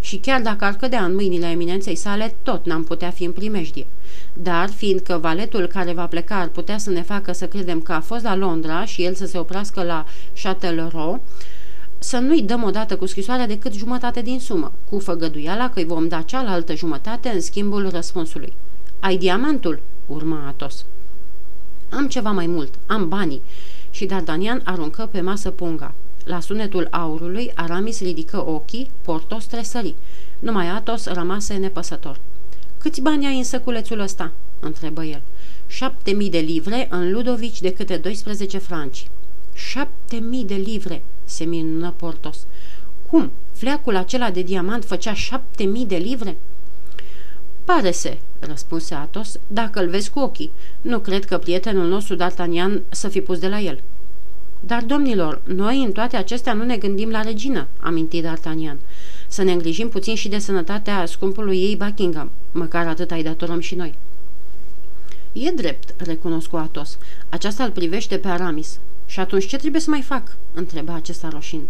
Și 0.00 0.16
chiar 0.16 0.40
dacă 0.40 0.64
ar 0.64 0.74
cădea 0.74 1.04
în 1.04 1.14
mâinile 1.14 1.46
eminenței 1.46 1.94
sale, 1.94 2.34
tot 2.42 2.66
n-am 2.66 2.84
putea 2.84 3.10
fi 3.10 3.24
în 3.24 3.32
primejdie. 3.32 3.86
Dar, 4.32 4.68
fiindcă 4.68 5.18
valetul 5.18 5.66
care 5.66 5.92
va 5.92 6.06
pleca 6.06 6.36
ar 6.36 6.48
putea 6.48 6.78
să 6.78 6.90
ne 6.90 7.02
facă 7.02 7.32
să 7.32 7.46
credem 7.46 7.80
că 7.80 7.92
a 7.92 8.00
fost 8.00 8.22
la 8.22 8.36
Londra 8.36 8.84
și 8.84 9.04
el 9.04 9.14
să 9.14 9.26
se 9.26 9.38
oprească 9.38 9.82
la 9.82 10.06
Châtellerault, 10.42 11.20
să 11.98 12.18
nu-i 12.18 12.42
dăm 12.42 12.62
odată 12.62 12.96
cu 12.96 13.06
scrisoarea 13.06 13.46
decât 13.46 13.74
jumătate 13.74 14.22
din 14.22 14.40
sumă, 14.40 14.72
cu 14.90 14.98
făgăduiala 14.98 15.70
că 15.70 15.78
îi 15.78 15.84
vom 15.84 16.08
da 16.08 16.22
cealaltă 16.22 16.74
jumătate 16.74 17.28
în 17.28 17.40
schimbul 17.40 17.88
răspunsului. 17.88 18.52
Ai 19.00 19.16
diamantul?" 19.16 19.80
urma 20.06 20.44
Atos. 20.46 20.84
Am 21.88 22.08
ceva 22.08 22.30
mai 22.30 22.46
mult, 22.46 22.74
am 22.86 23.08
banii." 23.08 23.42
Și 23.90 24.06
Dardanian 24.06 24.60
aruncă 24.64 25.08
pe 25.10 25.20
masă 25.20 25.50
punga. 25.50 25.94
La 26.24 26.40
sunetul 26.40 26.88
aurului, 26.90 27.50
Aramis 27.54 28.00
ridică 28.00 28.48
ochii, 28.48 28.90
Portos 29.02 29.44
tresări. 29.44 29.94
Numai 30.38 30.68
Atos 30.68 31.06
rămase 31.06 31.54
nepăsător. 31.54 32.18
Câți 32.78 33.00
bani 33.00 33.26
ai 33.26 33.36
în 33.36 33.44
săculețul 33.44 33.98
ăsta?" 33.98 34.32
întrebă 34.60 35.04
el. 35.04 35.22
Șapte 35.66 36.10
mii 36.10 36.30
de 36.30 36.38
livre 36.38 36.86
în 36.90 37.12
Ludovici 37.12 37.60
de 37.60 37.72
câte 37.72 37.96
12 37.96 38.58
franci. 38.58 39.06
Șapte 39.54 40.16
mii 40.16 40.44
de 40.44 40.54
livre!" 40.54 41.02
se 41.24 41.44
minună 41.44 41.94
Portos. 41.96 42.38
Cum? 43.08 43.30
Fleacul 43.52 43.96
acela 43.96 44.30
de 44.30 44.42
diamant 44.42 44.84
făcea 44.84 45.14
șapte 45.14 45.64
mii 45.64 45.86
de 45.86 45.96
livre?" 45.96 46.36
Pare 47.64 47.90
se, 47.90 48.18
răspunse 48.38 48.94
Atos, 48.94 49.38
dacă 49.46 49.80
îl 49.80 49.88
vezi 49.88 50.10
cu 50.10 50.18
ochii. 50.18 50.50
Nu 50.80 50.98
cred 50.98 51.24
că 51.24 51.38
prietenul 51.38 51.88
nostru 51.88 52.16
D'Artagnan 52.16 52.80
să 52.88 53.08
fi 53.08 53.20
pus 53.20 53.38
de 53.38 53.48
la 53.48 53.60
el. 53.60 53.82
Dar, 54.60 54.82
domnilor, 54.82 55.40
noi 55.44 55.82
în 55.82 55.92
toate 55.92 56.16
acestea 56.16 56.52
nu 56.52 56.64
ne 56.64 56.76
gândim 56.76 57.10
la 57.10 57.22
regină, 57.22 57.68
aminti 57.80 58.22
D'Artagnan. 58.22 58.76
Să 59.28 59.42
ne 59.42 59.52
îngrijim 59.52 59.88
puțin 59.88 60.14
și 60.14 60.28
de 60.28 60.38
sănătatea 60.38 61.06
scumpului 61.06 61.58
ei 61.58 61.76
Buckingham, 61.76 62.30
măcar 62.52 62.86
atât 62.86 63.10
ai 63.10 63.22
datorăm 63.22 63.60
și 63.60 63.74
noi. 63.74 63.94
E 65.32 65.50
drept, 65.50 65.94
recunosc 65.96 66.54
Atos. 66.54 66.98
Aceasta 67.28 67.64
îl 67.64 67.70
privește 67.70 68.16
pe 68.16 68.28
Aramis. 68.28 68.78
Și 69.06 69.20
atunci 69.20 69.46
ce 69.46 69.56
trebuie 69.56 69.80
să 69.80 69.90
mai 69.90 70.02
fac?" 70.02 70.36
întreba 70.54 70.94
acesta 70.94 71.28
roșind. 71.28 71.66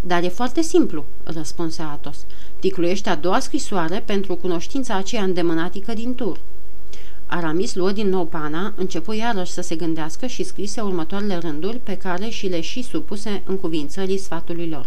Dar 0.00 0.22
e 0.22 0.28
foarte 0.28 0.62
simplu," 0.62 1.04
răspunse 1.22 1.82
Atos. 1.82 2.24
Ticluiește 2.58 3.08
a 3.08 3.16
doua 3.16 3.38
scrisoare 3.38 4.02
pentru 4.06 4.34
cunoștința 4.34 4.94
aceea 4.94 5.22
îndemânatică 5.22 5.92
din 5.92 6.14
tur. 6.14 6.40
Aramis 7.30 7.74
luă 7.74 7.92
din 7.92 8.08
nou 8.08 8.24
pana, 8.24 8.72
începu 8.76 9.12
iarăși 9.12 9.52
să 9.52 9.60
se 9.60 9.76
gândească 9.76 10.26
și 10.26 10.42
scrise 10.42 10.80
următoarele 10.80 11.36
rânduri 11.36 11.78
pe 11.78 11.96
care 11.96 12.28
și 12.28 12.46
le 12.46 12.60
și 12.60 12.82
supuse 12.82 13.42
în 13.46 13.56
cuvințării 13.56 14.18
sfatului 14.18 14.68
lor. 14.68 14.86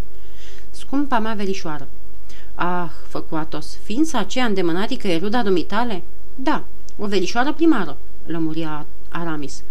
Scumpa 0.71 1.19
mea 1.19 1.33
verișoară. 1.33 1.87
Ah, 2.55 2.89
făcu 3.07 3.35
Atos, 3.35 3.77
ființa 3.83 4.19
aceea 4.19 4.45
îndemânatică 4.45 5.07
e 5.07 5.17
ruda 5.17 5.43
dumitale? 5.43 6.03
Da, 6.35 6.63
o 6.97 7.07
verișoară 7.07 7.53
primară, 7.53 7.97
lămuria 8.25 8.85
Aramis. 9.09 9.63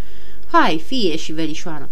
Hai, 0.51 0.83
fie 0.87 1.17
și 1.17 1.33
verișoară. 1.33 1.89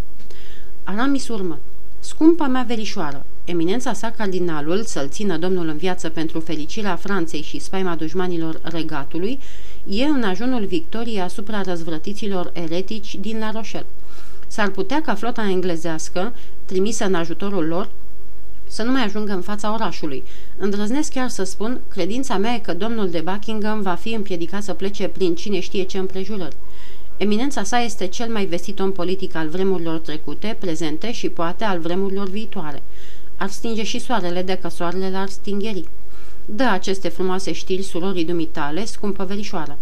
Aramis 0.84 1.28
urmă. 1.28 1.58
Scumpa 2.00 2.46
mea 2.46 2.62
verișoară, 2.62 3.24
eminența 3.44 3.92
sa 3.92 4.10
cardinalul 4.10 4.84
să-l 4.84 5.08
țină 5.08 5.36
domnul 5.36 5.68
în 5.68 5.76
viață 5.76 6.08
pentru 6.08 6.40
fericirea 6.40 6.96
Franței 6.96 7.42
și 7.42 7.58
spaima 7.58 7.94
dușmanilor 7.94 8.60
regatului, 8.62 9.38
e 9.88 10.04
în 10.04 10.22
ajunul 10.22 10.64
victoriei 10.64 11.20
asupra 11.20 11.62
răzvrătiților 11.62 12.50
eretici 12.52 13.16
din 13.20 13.38
La 13.38 13.50
Rochelle. 13.50 13.86
S-ar 14.46 14.70
putea 14.70 15.00
ca 15.00 15.14
flota 15.14 15.48
englezească, 15.48 16.34
trimisă 16.64 17.04
în 17.04 17.14
ajutorul 17.14 17.66
lor, 17.66 17.90
să 18.66 18.82
nu 18.82 18.90
mai 18.90 19.04
ajungă 19.04 19.32
în 19.32 19.40
fața 19.40 19.72
orașului. 19.72 20.22
Îndrăznesc 20.56 21.12
chiar 21.12 21.28
să 21.28 21.42
spun, 21.42 21.80
credința 21.88 22.36
mea 22.36 22.54
e 22.54 22.58
că 22.58 22.74
domnul 22.74 23.10
de 23.10 23.20
Buckingham 23.20 23.82
va 23.82 23.94
fi 23.94 24.12
împiedicat 24.12 24.62
să 24.62 24.72
plece 24.72 25.08
prin 25.08 25.34
cine 25.34 25.60
știe 25.60 25.82
ce 25.82 25.98
împrejurări. 25.98 26.56
Eminența 27.16 27.62
sa 27.62 27.78
este 27.78 28.06
cel 28.06 28.32
mai 28.32 28.44
vestit 28.44 28.80
om 28.80 28.92
politic 28.92 29.34
al 29.34 29.48
vremurilor 29.48 29.98
trecute, 29.98 30.56
prezente 30.60 31.12
și 31.12 31.28
poate 31.28 31.64
al 31.64 31.78
vremurilor 31.78 32.28
viitoare. 32.28 32.82
Ar 33.36 33.48
stinge 33.48 33.82
și 33.82 33.98
soarele 33.98 34.42
de 34.42 34.54
că 34.54 34.68
soarele 34.68 35.10
l-ar 35.10 35.28
stingeri. 35.28 35.84
Dă 36.50 36.64
aceste 36.64 37.08
frumoase 37.08 37.52
știri 37.52 37.82
surorii 37.82 38.24
dumitale, 38.24 38.84
scumpă 38.84 39.24
verișoară. 39.24 39.78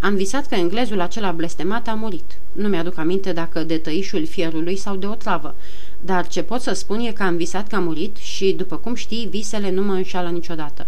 Am 0.00 0.14
visat 0.14 0.46
că 0.46 0.54
englezul 0.54 1.00
acela 1.00 1.30
blestemat 1.30 1.88
a 1.88 1.94
murit. 1.94 2.38
Nu 2.52 2.68
mi-aduc 2.68 2.98
aminte 2.98 3.32
dacă 3.32 3.62
de 3.62 3.78
tăișul 3.78 4.26
fierului 4.26 4.76
sau 4.76 4.96
de 4.96 5.06
o 5.06 5.14
travă, 5.14 5.54
dar 6.00 6.26
ce 6.26 6.42
pot 6.42 6.60
să 6.60 6.72
spun 6.72 7.00
e 7.00 7.12
că 7.12 7.22
am 7.22 7.36
visat 7.36 7.68
că 7.68 7.76
a 7.76 7.78
murit 7.78 8.16
și, 8.16 8.52
după 8.52 8.76
cum 8.76 8.94
știi, 8.94 9.26
visele 9.30 9.70
nu 9.70 9.82
mă 9.82 9.92
înșală 9.92 10.28
niciodată. 10.28 10.86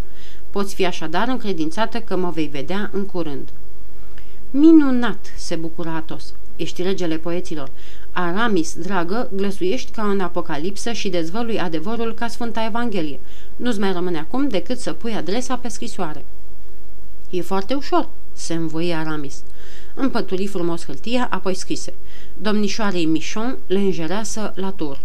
Poți 0.50 0.74
fi 0.74 0.86
așadar 0.86 1.28
încredințată 1.28 2.00
că 2.00 2.16
mă 2.16 2.30
vei 2.30 2.46
vedea 2.46 2.90
în 2.92 3.06
curând. 3.06 3.48
Minunat, 4.50 5.32
se 5.36 5.56
bucura 5.56 5.94
Atos. 5.94 6.34
Ești 6.56 6.82
regele 6.82 7.16
poeților. 7.16 7.70
Aramis, 8.12 8.74
dragă, 8.74 9.30
glăsuiești 9.32 9.90
ca 9.90 10.10
în 10.10 10.20
Apocalipsă 10.20 10.92
și 10.92 11.08
dezvălui 11.08 11.60
adevărul 11.60 12.14
ca 12.14 12.28
Sfânta 12.28 12.64
Evanghelie. 12.64 13.20
Nu-ți 13.56 13.78
mai 13.78 13.92
rămâne 13.92 14.18
acum 14.18 14.48
decât 14.48 14.78
să 14.78 14.92
pui 14.92 15.14
adresa 15.14 15.56
pe 15.56 15.68
scrisoare. 15.68 16.24
E 17.30 17.40
foarte 17.40 17.74
ușor, 17.74 18.08
se 18.32 18.54
învoie 18.54 18.94
Aramis. 18.94 19.42
Împături 19.94 20.46
frumos 20.46 20.84
hârtia, 20.84 21.26
apoi 21.30 21.54
scrise. 21.54 21.94
Domnișoarei 22.38 23.04
Michon 23.04 23.58
le 23.66 23.78
înjereasă 23.78 24.52
la 24.56 24.70
tur. 24.70 25.00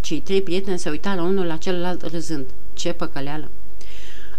Cei 0.00 0.20
trei 0.20 0.42
prieteni 0.42 0.78
se 0.78 0.90
uitară 0.90 1.20
unul 1.20 1.46
la 1.46 1.56
celălalt 1.56 2.02
râzând. 2.02 2.46
Ce 2.74 2.92
păcăleală! 2.92 3.48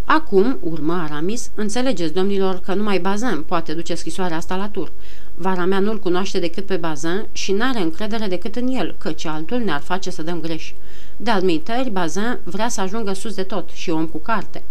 Acum, 0.06 0.58
urmă 0.62 0.94
Aramis, 0.94 1.52
înțelegeți, 1.56 2.14
domnilor, 2.14 2.60
că 2.60 2.74
numai 2.74 3.00
Bazin 3.00 3.44
poate 3.46 3.74
duce 3.74 3.96
scrisoarea 3.96 4.38
asta 4.38 4.56
la 4.56 4.70
tur. 4.70 4.92
Vara 5.40 5.66
mea 5.66 5.80
nu-l 5.80 6.00
cunoaște 6.00 6.40
decât 6.40 6.66
pe 6.66 6.76
Bazin 6.76 7.26
și 7.32 7.52
n-are 7.52 7.80
încredere 7.80 8.28
decât 8.28 8.56
în 8.56 8.68
el, 8.68 8.96
căci 8.98 9.26
altul 9.26 9.58
ne-ar 9.58 9.82
face 9.82 10.10
să 10.10 10.24
dăm 10.24 10.40
greș. 10.40 10.74
De 11.18 11.30
admiteri, 11.30 11.90
Bazin 11.90 12.40
vrea 12.44 12.70
să 12.70 12.82
ajungă 12.82 13.14
sus 13.14 13.34
de 13.34 13.44
tot 13.44 13.70
și 13.74 13.90
om 13.90 14.06
cu 14.06 14.18
carte. 14.18 14.64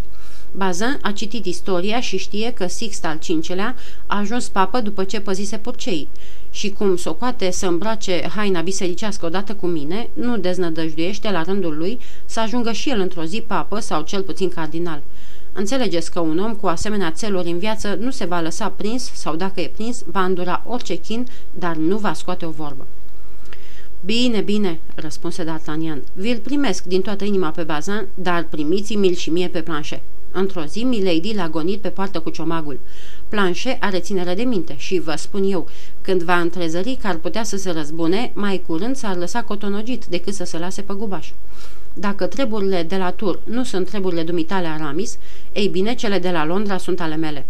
Bazin 0.52 0.98
a 1.02 1.10
citit 1.10 1.46
istoria 1.46 2.00
și 2.00 2.16
știe 2.16 2.52
că 2.52 2.66
Sixt 2.66 3.04
al 3.04 3.18
V-lea 3.40 3.74
a 4.06 4.18
ajuns 4.18 4.48
papă 4.48 4.80
după 4.80 5.04
ce 5.04 5.20
păzise 5.20 5.58
purcei 5.58 6.08
și 6.50 6.70
cum 6.70 6.96
socoate 6.96 7.50
să 7.50 7.66
îmbrace 7.66 8.28
haina 8.34 8.60
bisericească 8.60 9.26
odată 9.26 9.54
cu 9.54 9.66
mine, 9.66 10.08
nu 10.12 10.36
deznădăjduiește 10.36 11.30
la 11.30 11.42
rândul 11.42 11.76
lui 11.76 11.98
să 12.24 12.40
ajungă 12.40 12.72
și 12.72 12.90
el 12.90 13.00
într-o 13.00 13.24
zi 13.24 13.40
papă 13.46 13.78
sau 13.78 14.02
cel 14.02 14.22
puțin 14.22 14.48
cardinal. 14.48 15.02
Înțelegeți 15.58 16.10
că 16.10 16.20
un 16.20 16.38
om 16.38 16.54
cu 16.54 16.66
asemenea 16.66 17.10
țeluri 17.10 17.50
în 17.50 17.58
viață 17.58 17.96
nu 18.00 18.10
se 18.10 18.24
va 18.24 18.40
lăsa 18.40 18.68
prins 18.68 19.10
sau 19.12 19.36
dacă 19.36 19.60
e 19.60 19.70
prins, 19.74 20.02
va 20.06 20.24
îndura 20.24 20.62
orice 20.66 20.94
chin, 20.94 21.26
dar 21.58 21.76
nu 21.76 21.96
va 21.96 22.12
scoate 22.12 22.44
o 22.44 22.50
vorbă. 22.50 22.86
Bine, 24.04 24.40
bine, 24.40 24.80
răspunse 24.94 25.44
D'Artagnan. 25.44 25.98
Vi-l 26.12 26.38
primesc 26.38 26.84
din 26.84 27.00
toată 27.00 27.24
inima 27.24 27.50
pe 27.50 27.62
bazan, 27.62 28.08
dar 28.14 28.46
primiți-mi-l 28.50 29.14
și 29.14 29.30
mie 29.30 29.48
pe 29.48 29.62
planșe. 29.62 30.02
Într-o 30.38 30.64
zi, 30.64 30.82
Milady 30.82 31.34
l-a 31.34 31.48
gonit 31.48 31.80
pe 31.80 31.88
poartă 31.88 32.20
cu 32.20 32.30
ciomagul. 32.30 32.78
Planșe 33.28 33.76
are 33.80 33.98
ținere 33.98 34.34
de 34.34 34.42
minte 34.42 34.74
și 34.76 34.98
vă 34.98 35.14
spun 35.16 35.50
eu, 35.50 35.68
când 36.00 36.22
va 36.22 36.40
întrezări 36.40 36.98
că 37.00 37.06
ar 37.06 37.14
putea 37.14 37.42
să 37.42 37.56
se 37.56 37.70
răzbune, 37.70 38.30
mai 38.34 38.62
curând 38.66 38.96
s-ar 38.96 39.16
lăsa 39.16 39.42
cotonogit 39.42 40.04
decât 40.04 40.34
să 40.34 40.44
se 40.44 40.58
lase 40.58 40.82
pe 40.82 40.92
gubaș. 40.94 41.30
Dacă 41.94 42.26
treburile 42.26 42.82
de 42.82 42.96
la 42.96 43.10
tur 43.10 43.40
nu 43.44 43.64
sunt 43.64 43.88
treburile 43.88 44.22
dumitale 44.22 44.66
Aramis, 44.66 45.18
ei 45.52 45.68
bine, 45.68 45.94
cele 45.94 46.18
de 46.18 46.30
la 46.30 46.44
Londra 46.44 46.78
sunt 46.78 47.00
ale 47.00 47.16
mele. 47.16 47.46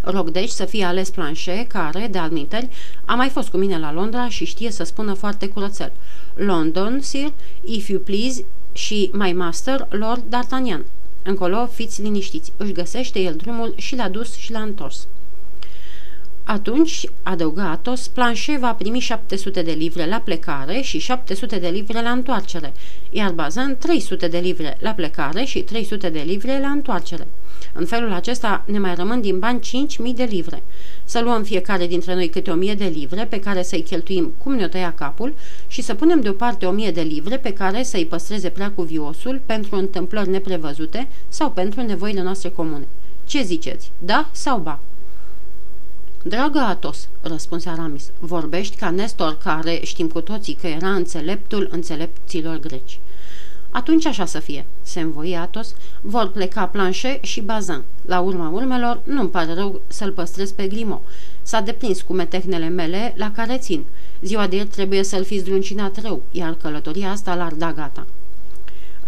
Rog 0.00 0.30
deci 0.30 0.50
să 0.50 0.64
fie 0.64 0.84
ales 0.84 1.10
planșe 1.10 1.64
care, 1.68 2.08
de 2.10 2.18
admiteri, 2.18 2.68
a 3.04 3.14
mai 3.14 3.28
fost 3.28 3.48
cu 3.48 3.56
mine 3.56 3.78
la 3.78 3.92
Londra 3.92 4.28
și 4.28 4.44
știe 4.44 4.70
să 4.70 4.84
spună 4.84 5.12
foarte 5.12 5.48
curățel. 5.48 5.92
London, 6.34 7.00
sir, 7.00 7.32
if 7.64 7.88
you 7.88 8.00
please, 8.00 8.44
și 8.72 9.10
my 9.12 9.32
master, 9.32 9.86
Lord 9.90 10.22
D'Artagnan. 10.28 10.95
Încolo, 11.26 11.66
fiți 11.66 12.02
liniștiți, 12.02 12.52
își 12.56 12.72
găsește 12.72 13.20
el 13.20 13.34
drumul 13.34 13.74
și 13.76 13.96
l-a 13.96 14.08
dus 14.08 14.36
și 14.36 14.52
l-a 14.52 14.60
întors. 14.60 15.06
Atunci, 16.48 17.06
adăugă 17.22 17.60
Atos, 17.60 18.08
Planșe 18.08 18.56
va 18.60 18.74
primi 18.74 18.98
700 18.98 19.62
de 19.62 19.72
livre 19.72 20.06
la 20.06 20.16
plecare 20.16 20.80
și 20.80 20.98
700 20.98 21.58
de 21.58 21.68
livre 21.68 22.02
la 22.02 22.10
întoarcere, 22.10 22.72
iar 23.10 23.32
Bazan 23.32 23.76
300 23.78 24.28
de 24.28 24.38
livre 24.38 24.76
la 24.80 24.90
plecare 24.90 25.44
și 25.44 25.60
300 25.60 26.08
de 26.08 26.22
livre 26.26 26.60
la 26.60 26.68
întoarcere. 26.68 27.26
În 27.72 27.86
felul 27.86 28.12
acesta 28.12 28.64
ne 28.66 28.78
mai 28.78 28.94
rămân 28.94 29.20
din 29.20 29.38
bani 29.38 29.60
5.000 30.08 30.14
de 30.14 30.24
livre. 30.24 30.62
Să 31.04 31.20
luăm 31.20 31.42
fiecare 31.42 31.86
dintre 31.86 32.14
noi 32.14 32.28
câte 32.28 32.50
1000 32.50 32.74
de 32.74 32.92
livre 32.94 33.24
pe 33.24 33.40
care 33.40 33.62
să-i 33.62 33.82
cheltuim 33.82 34.32
cum 34.42 34.54
ne-o 34.54 34.66
tăia 34.66 34.92
capul 34.92 35.34
și 35.66 35.82
să 35.82 35.94
punem 35.94 36.20
deoparte 36.20 36.66
1000 36.66 36.90
de 36.90 37.02
livre 37.02 37.38
pe 37.38 37.52
care 37.52 37.82
să-i 37.82 38.06
păstreze 38.06 38.48
prea 38.48 38.70
cuviosul 38.70 39.40
pentru 39.46 39.76
întâmplări 39.76 40.28
neprevăzute 40.28 41.08
sau 41.28 41.50
pentru 41.50 41.80
nevoile 41.80 42.22
noastre 42.22 42.48
comune. 42.48 42.86
Ce 43.24 43.42
ziceți? 43.42 43.90
Da 43.98 44.28
sau 44.32 44.58
ba? 44.58 44.80
Dragă 46.28 46.58
Atos, 46.58 47.08
răspunse 47.20 47.68
Aramis, 47.68 48.10
vorbești 48.18 48.76
ca 48.76 48.90
Nestor, 48.90 49.38
care 49.38 49.80
știm 49.82 50.08
cu 50.08 50.20
toții 50.20 50.54
că 50.54 50.66
era 50.66 50.88
înțeleptul 50.88 51.68
înțelepților 51.70 52.58
greci. 52.58 52.98
Atunci 53.70 54.06
așa 54.06 54.24
să 54.24 54.38
fie, 54.38 54.66
se 54.82 55.00
învoi 55.00 55.36
Atos, 55.36 55.74
vor 56.00 56.30
pleca 56.30 56.66
Planșe 56.66 57.18
și 57.22 57.40
Bazin. 57.40 57.82
La 58.06 58.20
urma 58.20 58.48
urmelor, 58.48 59.00
nu-mi 59.04 59.28
pare 59.28 59.54
rău 59.54 59.80
să-l 59.86 60.12
păstrez 60.12 60.52
pe 60.52 60.66
Grimo. 60.66 61.02
S-a 61.42 61.60
deprins 61.60 62.02
cu 62.02 62.12
metehnele 62.12 62.68
mele 62.68 63.14
la 63.16 63.32
care 63.32 63.58
țin. 63.58 63.84
Ziua 64.22 64.46
de 64.46 64.56
ieri 64.56 64.68
trebuie 64.68 65.02
să-l 65.02 65.24
fi 65.24 65.38
zdruncinat 65.38 66.00
rău, 66.02 66.22
iar 66.30 66.54
călătoria 66.54 67.10
asta 67.10 67.34
l-ar 67.34 67.52
da 67.52 67.72
gata. 67.72 68.06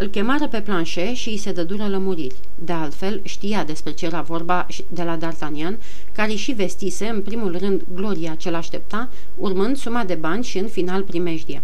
Îl 0.00 0.06
chemară 0.06 0.48
pe 0.48 0.60
planșe 0.60 1.14
și 1.14 1.28
îi 1.28 1.36
se 1.36 1.52
dădură 1.52 1.88
lămuriri. 1.88 2.34
De 2.54 2.72
altfel, 2.72 3.20
știa 3.24 3.64
despre 3.64 3.92
ce 3.92 4.06
era 4.06 4.20
vorba 4.20 4.66
de 4.88 5.02
la 5.02 5.18
D'Artagnan, 5.18 5.76
care 6.12 6.34
și 6.34 6.52
vestise, 6.52 7.06
în 7.06 7.22
primul 7.22 7.58
rând, 7.58 7.82
gloria 7.94 8.34
ce 8.34 8.50
l-aștepta, 8.50 9.08
urmând 9.36 9.76
suma 9.76 10.04
de 10.04 10.14
bani 10.14 10.44
și, 10.44 10.58
în 10.58 10.68
final, 10.68 11.02
primejdia. 11.02 11.62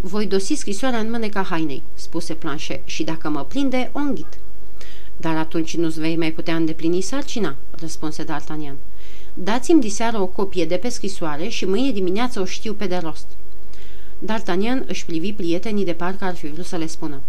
Voi 0.00 0.26
dosi 0.26 0.54
scrisoarea 0.54 0.98
în 0.98 1.10
mâneca 1.10 1.42
hainei," 1.42 1.82
spuse 1.94 2.34
planșe, 2.34 2.80
și 2.84 3.04
dacă 3.04 3.28
mă 3.28 3.44
prinde, 3.44 3.90
o 3.92 3.98
înghit." 3.98 4.38
Dar 5.16 5.36
atunci 5.36 5.76
nu-ți 5.76 6.00
vei 6.00 6.16
mai 6.16 6.32
putea 6.32 6.56
îndeplini 6.56 7.00
sarcina," 7.00 7.56
răspunse 7.70 8.24
D'Artagnan. 8.24 8.74
Dați-mi 9.34 9.80
diseară 9.80 10.20
o 10.20 10.26
copie 10.26 10.64
de 10.64 10.76
pe 10.76 10.88
scrisoare 10.88 11.48
și 11.48 11.64
mâine 11.64 11.90
dimineață 11.90 12.40
o 12.40 12.44
știu 12.44 12.72
pe 12.72 12.86
de 12.86 12.96
rost." 12.96 13.26
D'Artagnan 14.26 14.86
își 14.86 15.04
privi 15.04 15.32
prietenii 15.32 15.84
de 15.84 15.92
parcă 15.92 16.24
ar 16.24 16.34
fi 16.34 16.46
vrut 16.46 16.66
să 16.66 16.76
le 16.76 16.86
spună. 16.86 17.20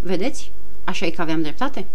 Vedeți? 0.00 0.50
Așa 0.84 1.06
e 1.06 1.10
că 1.10 1.22
aveam 1.22 1.42
dreptate?" 1.42 1.86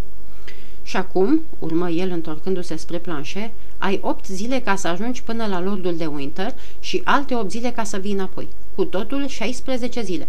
Și 0.84 0.98
acum, 0.98 1.42
urmă 1.60 1.90
el 1.90 2.12
întorcându-se 2.12 2.76
spre 2.76 2.98
planșe, 2.98 3.52
ai 3.78 4.00
opt 4.04 4.26
zile 4.26 4.60
ca 4.60 4.76
să 4.76 4.88
ajungi 4.88 5.24
până 5.24 5.46
la 5.46 5.62
lordul 5.62 5.96
de 5.96 6.06
Winter 6.06 6.54
și 6.80 7.02
alte 7.04 7.36
opt 7.36 7.52
zile 7.52 7.72
ca 7.72 7.84
să 7.84 7.98
vii 7.98 8.12
înapoi. 8.12 8.48
Cu 8.76 8.86
totul 8.86 9.28
16 9.28 10.02
zile. 10.02 10.28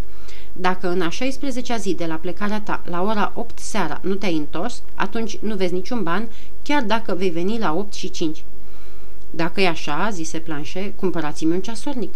Dacă 0.53 0.89
în 0.89 1.01
a 1.01 1.09
16-a 1.09 1.77
zi 1.77 1.95
de 1.95 2.07
la 2.07 2.15
plecarea 2.15 2.61
ta, 2.61 2.83
la 2.85 3.03
ora 3.03 3.33
8 3.35 3.59
seara, 3.59 4.01
nu 4.03 4.15
te-ai 4.15 4.37
întors, 4.37 4.83
atunci 4.95 5.39
nu 5.39 5.55
vezi 5.55 5.73
niciun 5.73 6.03
ban, 6.03 6.29
chiar 6.63 6.83
dacă 6.83 7.15
vei 7.15 7.31
veni 7.31 7.59
la 7.59 7.75
8 7.75 7.93
și 7.93 8.11
5. 8.11 8.45
Dacă 9.31 9.61
e 9.61 9.69
așa, 9.69 10.09
zise 10.13 10.39
Planșe, 10.39 10.93
cumpărați-mi 10.97 11.53
un 11.53 11.61
ceasornic. 11.61 12.15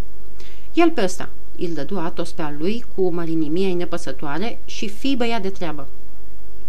El 0.72 0.90
pe 0.90 1.02
ăsta, 1.02 1.28
îl 1.58 1.70
dădu 1.74 1.98
Atos 1.98 2.32
pe 2.32 2.42
al 2.42 2.54
lui 2.58 2.84
cu 2.94 3.12
mărinimia 3.12 3.74
nepăsătoare 3.74 4.58
și 4.64 4.88
fii 4.88 5.16
băiat 5.16 5.42
de 5.42 5.48
treabă. 5.48 5.88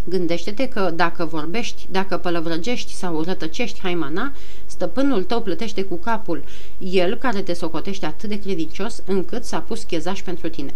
Gândește-te 0.09 0.67
că 0.67 0.91
dacă 0.95 1.25
vorbești, 1.25 1.87
dacă 1.91 2.17
pălăvrăgești 2.17 2.93
sau 2.93 3.21
rătăcești 3.21 3.79
haimana, 3.79 4.31
stăpânul 4.65 5.23
tău 5.23 5.41
plătește 5.41 5.83
cu 5.83 5.95
capul, 5.95 6.43
el 6.77 7.15
care 7.15 7.41
te 7.41 7.53
socotește 7.53 8.05
atât 8.05 8.29
de 8.29 8.39
credincios 8.39 9.01
încât 9.05 9.43
s-a 9.43 9.59
pus 9.59 9.83
chezaș 9.83 10.21
pentru 10.21 10.49
tine. 10.49 10.73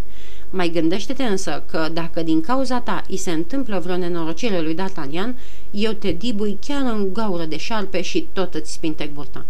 Mai 0.49 0.69
gândește-te 0.69 1.23
însă 1.23 1.63
că 1.71 1.89
dacă 1.93 2.23
din 2.23 2.41
cauza 2.41 2.79
ta 2.79 3.03
îi 3.09 3.17
se 3.17 3.31
întâmplă 3.31 3.79
vreo 3.79 3.97
nenorocire 3.97 4.61
lui 4.61 4.75
D'Artagnan, 4.75 5.33
eu 5.71 5.91
te 5.91 6.11
dibui 6.11 6.57
chiar 6.65 6.81
în 6.81 7.13
gaură 7.13 7.45
de 7.45 7.57
șarpe 7.57 8.01
și 8.01 8.27
tot 8.33 8.53
îți 8.53 8.73
spinte 8.73 9.11
burta. 9.13 9.45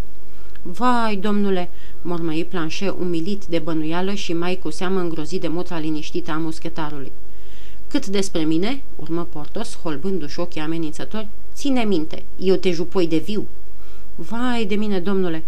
Vai, 0.62 1.16
domnule!" 1.16 1.70
mormăi 2.02 2.44
planșe 2.44 2.88
umilit 2.88 3.44
de 3.44 3.58
bănuială 3.58 4.12
și 4.12 4.32
mai 4.32 4.56
cu 4.62 4.70
seamă 4.70 5.00
îngrozit 5.00 5.40
de 5.40 5.48
mutra 5.48 5.78
liniștită 5.78 6.30
a 6.30 6.36
muschetarului. 6.36 7.12
Cât 7.88 8.06
despre 8.06 8.40
mine, 8.40 8.82
urmă 8.96 9.26
Portos, 9.30 9.78
holbându-și 9.82 10.40
ochii 10.40 10.60
amenințători, 10.60 11.26
ține 11.54 11.82
minte, 11.82 12.22
eu 12.38 12.56
te 12.56 12.70
jupoi 12.70 13.06
de 13.06 13.18
viu. 13.18 13.46
Vai 14.14 14.64
de 14.64 14.74
mine, 14.74 15.00
domnule! 15.00 15.42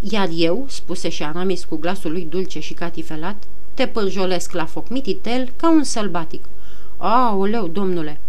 Iar 0.00 0.28
eu, 0.36 0.64
spuse 0.68 1.08
și 1.08 1.24
Aramis 1.24 1.64
cu 1.64 1.76
glasul 1.76 2.10
lui 2.10 2.26
dulce 2.30 2.60
și 2.60 2.74
catifelat, 2.74 3.44
te 3.74 3.86
pârjolesc 3.86 4.52
la 4.52 4.64
foc 4.64 4.88
mititel 4.88 5.52
ca 5.56 5.70
un 5.70 5.84
sălbatic. 5.84 6.44
Aoleu, 6.96 7.68
domnule! 7.68 8.20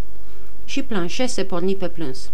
Și 0.66 0.84
planșe 0.84 1.26
se 1.26 1.44
porni 1.44 1.76
pe 1.76 1.88
plâns. 1.88 2.30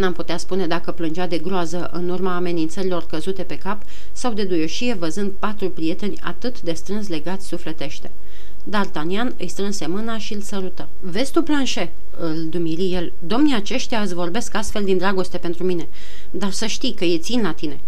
N-am 0.00 0.12
putea 0.12 0.36
spune 0.36 0.66
dacă 0.66 0.92
plângea 0.92 1.26
de 1.26 1.38
groază 1.38 1.90
în 1.92 2.08
urma 2.08 2.36
amenințărilor 2.36 3.06
căzute 3.06 3.42
pe 3.42 3.58
cap 3.58 3.82
sau 4.12 4.32
de 4.32 4.44
duioșie 4.44 4.94
văzând 4.94 5.30
patru 5.38 5.70
prieteni 5.70 6.18
atât 6.22 6.60
de 6.60 6.72
strâns 6.72 7.08
legați 7.08 7.46
sufletește. 7.46 8.10
D'Artagnan 8.70 9.36
îi 9.38 9.48
strânse 9.48 9.86
mâna 9.86 10.18
și 10.18 10.34
îl 10.34 10.40
sărută. 10.40 10.88
Vezi 11.00 11.32
tu, 11.32 11.42
planșe?" 11.42 11.92
îl 12.18 12.46
dumili 12.48 12.94
el. 12.94 13.12
Domnii 13.26 13.54
aceștia 13.54 14.00
îți 14.00 14.14
vorbesc 14.14 14.54
astfel 14.54 14.84
din 14.84 14.98
dragoste 14.98 15.38
pentru 15.38 15.64
mine, 15.64 15.88
dar 16.30 16.50
să 16.50 16.66
știi 16.66 16.94
că 16.94 17.04
e 17.04 17.18
țin 17.18 17.42
la 17.42 17.52
tine." 17.52 17.80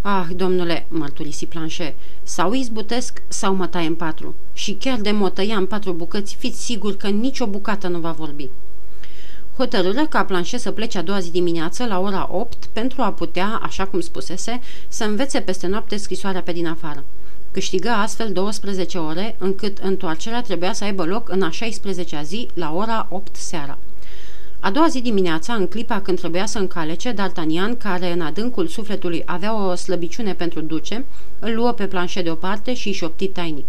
Ah, 0.00 0.26
domnule," 0.36 0.86
mărturisi 0.88 1.46
planșe, 1.46 1.94
sau 2.22 2.52
izbutesc 2.52 3.22
sau 3.28 3.54
mă 3.54 3.66
taie 3.66 3.86
în 3.86 3.94
patru. 3.94 4.34
Și 4.52 4.72
chiar 4.72 5.00
de 5.00 5.10
mă 5.10 5.30
tăia 5.30 5.56
în 5.56 5.66
patru 5.66 5.92
bucăți, 5.92 6.36
fiți 6.36 6.64
sigur 6.64 6.96
că 6.96 7.08
nicio 7.08 7.46
bucată 7.46 7.88
nu 7.88 7.98
va 7.98 8.10
vorbi." 8.10 8.48
Hotărâre 9.56 10.06
ca 10.08 10.24
planșe 10.24 10.56
să 10.56 10.70
plece 10.70 10.98
a 10.98 11.02
doua 11.02 11.20
zi 11.20 11.30
dimineață 11.30 11.86
la 11.86 11.98
ora 11.98 12.28
8 12.32 12.64
pentru 12.72 13.02
a 13.02 13.12
putea, 13.12 13.60
așa 13.62 13.86
cum 13.86 14.00
spusese, 14.00 14.60
să 14.88 15.04
învețe 15.04 15.40
peste 15.40 15.66
noapte 15.66 15.96
scrisoarea 15.96 16.42
pe 16.42 16.52
din 16.52 16.66
afară. 16.66 17.04
Câștigă 17.50 17.88
astfel 17.88 18.32
12 18.32 18.98
ore, 18.98 19.36
încât 19.38 19.78
întoarcerea 19.78 20.42
trebuia 20.42 20.72
să 20.72 20.84
aibă 20.84 21.04
loc 21.04 21.28
în 21.28 21.42
a 21.42 21.50
16-a 21.50 22.22
zi, 22.22 22.48
la 22.54 22.72
ora 22.74 23.06
8 23.10 23.36
seara. 23.36 23.78
A 24.60 24.70
doua 24.70 24.88
zi 24.88 25.00
dimineața, 25.00 25.54
în 25.54 25.66
clipa 25.66 26.00
când 26.00 26.18
trebuia 26.18 26.46
să 26.46 26.58
încalece, 26.58 27.12
D'Artagnan, 27.12 27.78
care 27.78 28.12
în 28.12 28.20
adâncul 28.20 28.66
sufletului 28.66 29.22
avea 29.26 29.66
o 29.66 29.74
slăbiciune 29.74 30.34
pentru 30.34 30.60
duce, 30.60 31.04
îl 31.38 31.54
luă 31.54 31.72
pe 31.72 31.86
planșe 31.86 32.22
deoparte 32.22 32.74
și 32.74 32.92
șopti 32.92 33.28
tainic. 33.28 33.66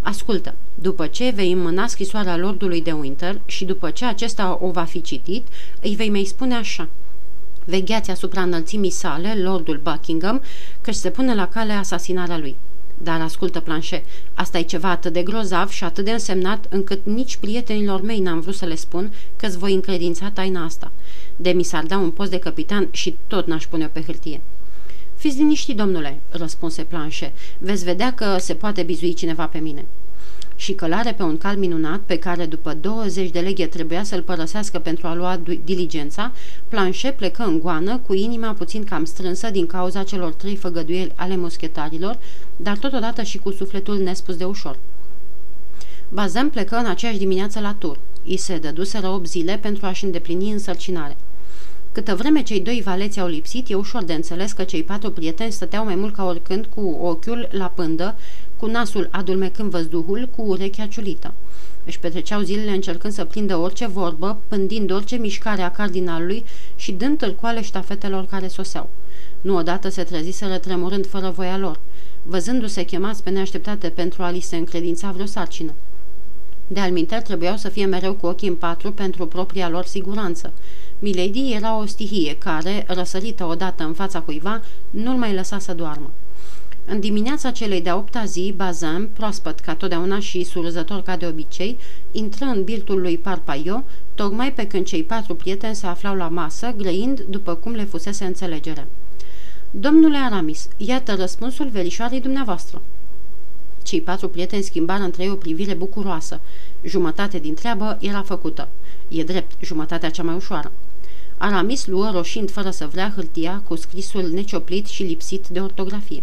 Ascultă, 0.00 0.54
după 0.74 1.06
ce 1.06 1.32
vei 1.34 1.52
înmâna 1.52 1.86
scrisoarea 1.86 2.36
lordului 2.36 2.82
de 2.82 2.92
Winter 2.92 3.40
și 3.46 3.64
după 3.64 3.90
ce 3.90 4.04
acesta 4.04 4.58
o 4.60 4.70
va 4.70 4.84
fi 4.84 5.02
citit, 5.02 5.46
îi 5.82 5.94
vei 5.94 6.10
mai 6.10 6.24
spune 6.24 6.54
așa. 6.54 6.88
Vegheați 7.64 8.10
asupra 8.10 8.42
înălțimii 8.42 8.90
sale, 8.90 9.34
lordul 9.42 9.80
Buckingham, 9.82 10.42
că 10.80 10.92
se 10.92 11.10
pune 11.10 11.34
la 11.34 11.48
cale 11.48 11.72
asasinarea 11.72 12.38
lui. 12.38 12.56
Dar 13.02 13.20
ascultă, 13.20 13.60
planșe, 13.60 14.04
asta 14.34 14.58
e 14.58 14.62
ceva 14.62 14.90
atât 14.90 15.12
de 15.12 15.22
grozav 15.22 15.68
și 15.68 15.84
atât 15.84 16.04
de 16.04 16.10
însemnat 16.10 16.66
încât 16.68 17.00
nici 17.04 17.36
prietenilor 17.36 18.00
mei 18.00 18.20
n-am 18.20 18.40
vrut 18.40 18.54
să 18.54 18.64
le 18.64 18.74
spun 18.74 19.12
că 19.36 19.46
îți 19.46 19.58
voi 19.58 19.74
încredința 19.74 20.30
taina 20.30 20.64
asta. 20.64 20.92
De 21.36 21.50
mi 21.50 21.62
s-ar 21.62 21.84
da 21.84 21.96
un 21.96 22.10
post 22.10 22.30
de 22.30 22.38
capitan 22.38 22.88
și 22.90 23.16
tot 23.26 23.46
n-aș 23.46 23.66
pune-o 23.66 23.88
pe 23.92 24.02
hârtie. 24.02 24.40
Fiți 25.18 25.36
liniștit, 25.36 25.76
domnule, 25.76 26.20
răspunse 26.30 26.82
planșe. 26.82 27.32
Veți 27.58 27.84
vedea 27.84 28.12
că 28.14 28.36
se 28.38 28.54
poate 28.54 28.82
bizui 28.82 29.14
cineva 29.14 29.46
pe 29.46 29.58
mine 29.58 29.84
și 30.58 30.72
călare 30.72 31.12
pe 31.12 31.22
un 31.22 31.38
cal 31.38 31.56
minunat 31.56 32.00
pe 32.00 32.18
care 32.18 32.46
după 32.46 32.74
20 32.74 33.30
de 33.30 33.40
leghe 33.40 33.66
trebuia 33.66 34.02
să-l 34.02 34.22
părăsească 34.22 34.78
pentru 34.78 35.06
a 35.06 35.14
lua 35.14 35.40
diligența, 35.64 36.32
Planșe 36.68 37.10
plecă 37.10 37.42
în 37.42 37.58
goană 37.58 37.98
cu 38.06 38.14
inima 38.14 38.52
puțin 38.52 38.84
cam 38.84 39.04
strânsă 39.04 39.50
din 39.50 39.66
cauza 39.66 40.02
celor 40.02 40.32
trei 40.32 40.56
făgăduieli 40.56 41.12
ale 41.14 41.36
moschetarilor, 41.36 42.18
dar 42.56 42.76
totodată 42.76 43.22
și 43.22 43.38
cu 43.38 43.50
sufletul 43.50 43.98
nespus 43.98 44.36
de 44.36 44.44
ușor. 44.44 44.78
Bazem 46.08 46.50
plecă 46.50 46.76
în 46.76 46.86
aceeași 46.86 47.18
dimineață 47.18 47.60
la 47.60 47.74
tur. 47.78 47.98
I 48.24 48.36
se 48.36 48.58
dăduseră 48.58 49.08
8 49.08 49.26
zile 49.26 49.58
pentru 49.62 49.86
a-și 49.86 50.04
îndeplini 50.04 50.50
însărcinare. 50.50 51.16
Câtă 51.98 52.14
vreme 52.14 52.42
cei 52.42 52.60
doi 52.60 52.82
valeți 52.84 53.20
au 53.20 53.26
lipsit, 53.26 53.70
e 53.70 53.74
ușor 53.74 54.04
de 54.04 54.12
înțeles 54.12 54.52
că 54.52 54.64
cei 54.64 54.82
patru 54.82 55.10
prieteni 55.10 55.52
stăteau 55.52 55.84
mai 55.84 55.94
mult 55.94 56.14
ca 56.14 56.24
oricând 56.24 56.66
cu 56.74 56.80
ochiul 57.02 57.48
la 57.50 57.66
pândă, 57.66 58.16
cu 58.56 58.66
nasul 58.66 59.08
adulmecând 59.10 59.70
văzduhul, 59.70 60.28
cu 60.36 60.42
urechea 60.42 60.86
ciulită. 60.86 61.34
Își 61.84 61.98
petreceau 61.98 62.40
zilele 62.40 62.70
încercând 62.70 63.12
să 63.12 63.24
prindă 63.24 63.56
orice 63.56 63.86
vorbă, 63.86 64.40
pândind 64.48 64.90
orice 64.90 65.16
mișcare 65.16 65.62
a 65.62 65.70
cardinalului 65.70 66.44
și 66.76 66.92
dând 66.92 67.18
târcoale 67.18 67.62
ștafetelor 67.62 68.26
care 68.26 68.48
soseau. 68.48 68.90
Nu 69.40 69.56
odată 69.56 69.88
se 69.88 70.02
treziseră 70.02 70.58
tremurând 70.58 71.06
fără 71.06 71.30
voia 71.30 71.58
lor, 71.58 71.80
văzându-se 72.22 72.82
chemați 72.82 73.22
pe 73.22 73.30
neașteptate 73.30 73.88
pentru 73.88 74.22
a 74.22 74.30
li 74.30 74.40
se 74.40 74.56
încredința 74.56 75.10
vreo 75.10 75.26
sarcină. 75.26 75.72
De 76.70 76.80
alminter 76.80 77.22
trebuiau 77.22 77.56
să 77.56 77.68
fie 77.68 77.84
mereu 77.84 78.12
cu 78.14 78.26
ochii 78.26 78.48
în 78.48 78.54
patru 78.54 78.92
pentru 78.92 79.26
propria 79.26 79.68
lor 79.68 79.84
siguranță. 79.84 80.52
Milady 80.98 81.52
era 81.52 81.78
o 81.78 81.86
stihie 81.86 82.36
care, 82.36 82.84
răsărită 82.88 83.44
odată 83.44 83.84
în 83.84 83.92
fața 83.92 84.20
cuiva, 84.20 84.62
nu-l 84.90 85.16
mai 85.16 85.34
lăsa 85.34 85.58
să 85.58 85.74
doarmă. 85.74 86.10
În 86.84 87.00
dimineața 87.00 87.50
celei 87.50 87.80
de-a 87.80 87.96
opta 87.96 88.24
zi, 88.24 88.54
Bazin, 88.56 89.08
proaspăt 89.12 89.60
ca 89.60 89.74
totdeauna 89.74 90.20
și 90.20 90.44
surzător 90.44 91.02
ca 91.02 91.16
de 91.16 91.26
obicei, 91.26 91.78
intră 92.12 92.44
în 92.44 92.64
birtul 92.64 93.00
lui 93.00 93.18
Parpaio, 93.18 93.84
tocmai 94.14 94.52
pe 94.52 94.66
când 94.66 94.86
cei 94.86 95.02
patru 95.02 95.34
prieteni 95.34 95.74
se 95.74 95.86
aflau 95.86 96.14
la 96.14 96.28
masă, 96.28 96.74
grăind 96.76 97.20
după 97.20 97.54
cum 97.54 97.72
le 97.72 97.84
fusese 97.84 98.24
înțelegere. 98.24 98.86
Domnule 99.70 100.16
Aramis, 100.16 100.68
iată 100.76 101.14
răspunsul 101.14 101.68
verișoarei 101.68 102.20
dumneavoastră. 102.20 102.82
Cei 103.82 104.00
patru 104.00 104.28
prieteni 104.28 104.62
schimbară 104.62 105.02
între 105.02 105.22
ei 105.22 105.30
o 105.30 105.34
privire 105.34 105.74
bucuroasă. 105.74 106.40
Jumătate 106.82 107.38
din 107.38 107.54
treabă 107.54 107.98
era 108.00 108.22
făcută. 108.22 108.68
E 109.08 109.22
drept, 109.22 109.52
jumătatea 109.60 110.10
cea 110.10 110.22
mai 110.22 110.34
ușoară. 110.34 110.72
Aramis 111.38 111.86
luă 111.86 112.10
roșind 112.10 112.50
fără 112.50 112.70
să 112.70 112.86
vrea 112.86 113.12
hârtia 113.14 113.62
cu 113.68 113.76
scrisul 113.76 114.30
necioplit 114.30 114.86
și 114.86 115.02
lipsit 115.02 115.48
de 115.48 115.60
ortografie. 115.60 116.22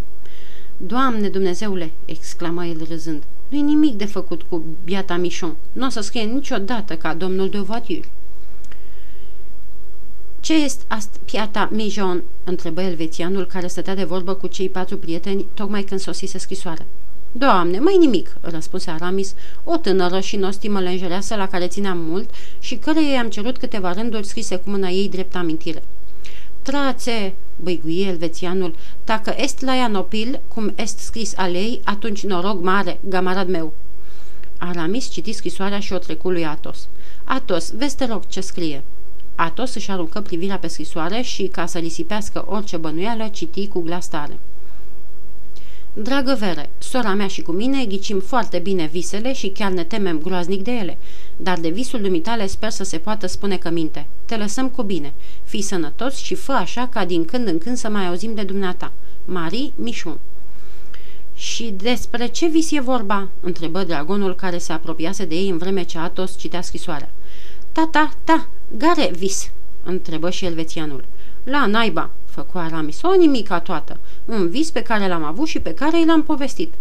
Doamne 0.78 1.30
Dumnezeule!" 1.30 1.92
exclamă 2.06 2.66
el 2.66 2.86
râzând. 2.90 3.24
Nu-i 3.50 3.62
nimic 3.62 3.94
de 3.96 4.06
făcut 4.06 4.42
cu 4.42 4.64
biata 4.84 5.16
Michon. 5.16 5.56
Nu 5.72 5.86
o 5.86 5.90
să 5.90 6.02
scrie 6.02 6.24
niciodată 6.24 6.96
ca 6.96 7.14
domnul 7.14 7.50
de 7.50 7.58
voiture." 7.58 8.10
Ce 10.40 10.54
este 10.54 10.84
ast 10.88 11.20
piata 11.26 11.70
Mijon?" 11.72 12.24
întrebă 12.44 12.82
elvețianul 12.82 13.46
care 13.46 13.68
stătea 13.68 13.96
de 13.96 14.04
vorbă 14.04 14.34
cu 14.34 14.48
cei 14.48 14.70
patru 14.70 14.98
prieteni 14.98 15.46
tocmai 15.54 15.84
când 15.84 16.00
sosise 16.00 16.38
scrisoarea. 16.38 16.86
Doamne, 17.38 17.80
mai 17.80 17.98
nimic," 17.98 18.36
răspunse 18.42 18.90
Aramis, 18.92 19.34
o 19.64 19.78
tânără 19.78 20.20
și 20.20 20.36
nostimă 20.36 20.80
lenjereasă 20.80 21.36
la 21.36 21.48
care 21.48 21.68
țineam 21.68 21.98
mult 21.98 22.30
și 22.60 22.76
căreia 22.76 23.14
i-am 23.14 23.30
cerut 23.30 23.58
câteva 23.58 23.94
rânduri 23.94 24.28
scrise 24.28 24.56
cu 24.56 24.70
mâna 24.70 24.90
ei 24.90 25.10
drept 25.10 25.36
amintire. 25.36 25.84
Trațe, 26.62 27.34
băiguie 27.56 28.08
elvețianul, 28.08 28.76
dacă 29.06 29.34
est 29.38 29.62
la 29.62 29.74
Ianopil, 29.74 30.40
cum 30.48 30.74
est 30.76 31.00
scris 31.00 31.34
alei, 31.38 31.82
atunci 31.84 32.24
noroc 32.24 32.64
mare, 32.64 33.00
gamarad 33.10 33.50
meu. 33.50 33.74
Aramis 34.58 35.10
citi 35.10 35.32
scrisoarea 35.32 35.80
și 35.80 35.94
o 35.94 35.98
trecu 35.98 36.30
lui 36.30 36.46
Atos. 36.46 36.88
Atos, 37.24 37.72
vezi 37.72 37.96
te 37.96 38.06
rog 38.06 38.28
ce 38.28 38.42
scrie. 38.42 38.84
Atos 39.36 39.76
își 39.76 39.92
aruncă 39.92 40.22
privirea 40.22 40.58
pe 40.58 40.68
scrisoare 40.68 41.22
și, 41.22 41.44
ca 41.44 41.66
să 41.66 41.78
risipească 41.78 42.46
orice 42.48 42.78
bănuială, 42.78 43.28
citi 43.28 43.68
cu 43.68 43.80
glas 43.80 44.08
tare. 44.08 44.40
Dragă 45.98 46.36
Vere, 46.40 46.70
sora 46.78 47.14
mea 47.14 47.28
și 47.28 47.42
cu 47.42 47.52
mine 47.52 47.86
ghicim 47.86 48.20
foarte 48.20 48.60
bine 48.60 48.86
visele 48.86 49.34
și 49.34 49.50
chiar 49.50 49.72
ne 49.72 49.84
temem 49.84 50.20
groaznic 50.20 50.64
de 50.64 50.72
ele, 50.72 50.98
dar 51.38 51.60
de 51.60 51.70
visul 51.70 52.02
dumitale 52.02 52.48
sper 52.48 52.70
să 52.70 52.84
se 52.84 52.98
poată 52.98 53.28
spune 53.28 53.58
că 53.58 53.70
minte. 53.70 54.06
Te 54.26 54.36
lăsăm 54.38 54.70
cu 54.70 54.84
bine. 54.84 55.14
Fii 55.44 55.62
sănătos 55.62 56.16
și 56.16 56.36
fă 56.36 56.52
așa 56.52 56.88
ca 56.88 57.06
din 57.06 57.26
când 57.26 57.48
în 57.48 57.58
când 57.58 57.78
să 57.78 57.90
mai 57.90 58.08
auzim 58.08 58.34
de 58.34 58.44
dumneata. 58.44 58.92
Marie 59.26 59.72
Mișun. 59.76 60.18
Și 61.36 61.74
despre 61.78 62.28
ce 62.28 62.48
vis 62.48 62.72
e 62.72 62.80
vorba?" 62.80 63.28
întrebă 63.40 63.84
dragonul 63.84 64.36
care 64.36 64.58
se 64.58 64.74
apropiase 64.74 65.26
de 65.26 65.36
ei 65.36 65.50
în 65.50 65.58
vreme 65.58 65.84
ce 65.84 65.98
Atos 65.98 66.38
citea 66.38 66.62
scrisoarea. 66.62 67.10
Ta, 67.72 67.90
ta, 67.92 68.14
ta, 68.24 68.48
gare 68.78 69.12
vis?" 69.18 69.52
întrebă 69.84 70.30
și 70.30 70.46
elvețianul. 70.46 71.06
La 71.44 71.66
naiba, 71.66 72.10
făcu 72.36 72.58
Aramis, 72.58 73.02
o 73.02 73.16
nimica 73.16 73.60
toată, 73.60 73.98
un 74.26 74.50
vis 74.50 74.72
pe 74.72 74.82
care 74.82 75.08
l-am 75.08 75.24
avut 75.24 75.48
și 75.48 75.60
pe 75.60 75.74
care 75.74 76.00
i 76.00 76.06
l-am 76.06 76.24
povestit. 76.24 76.74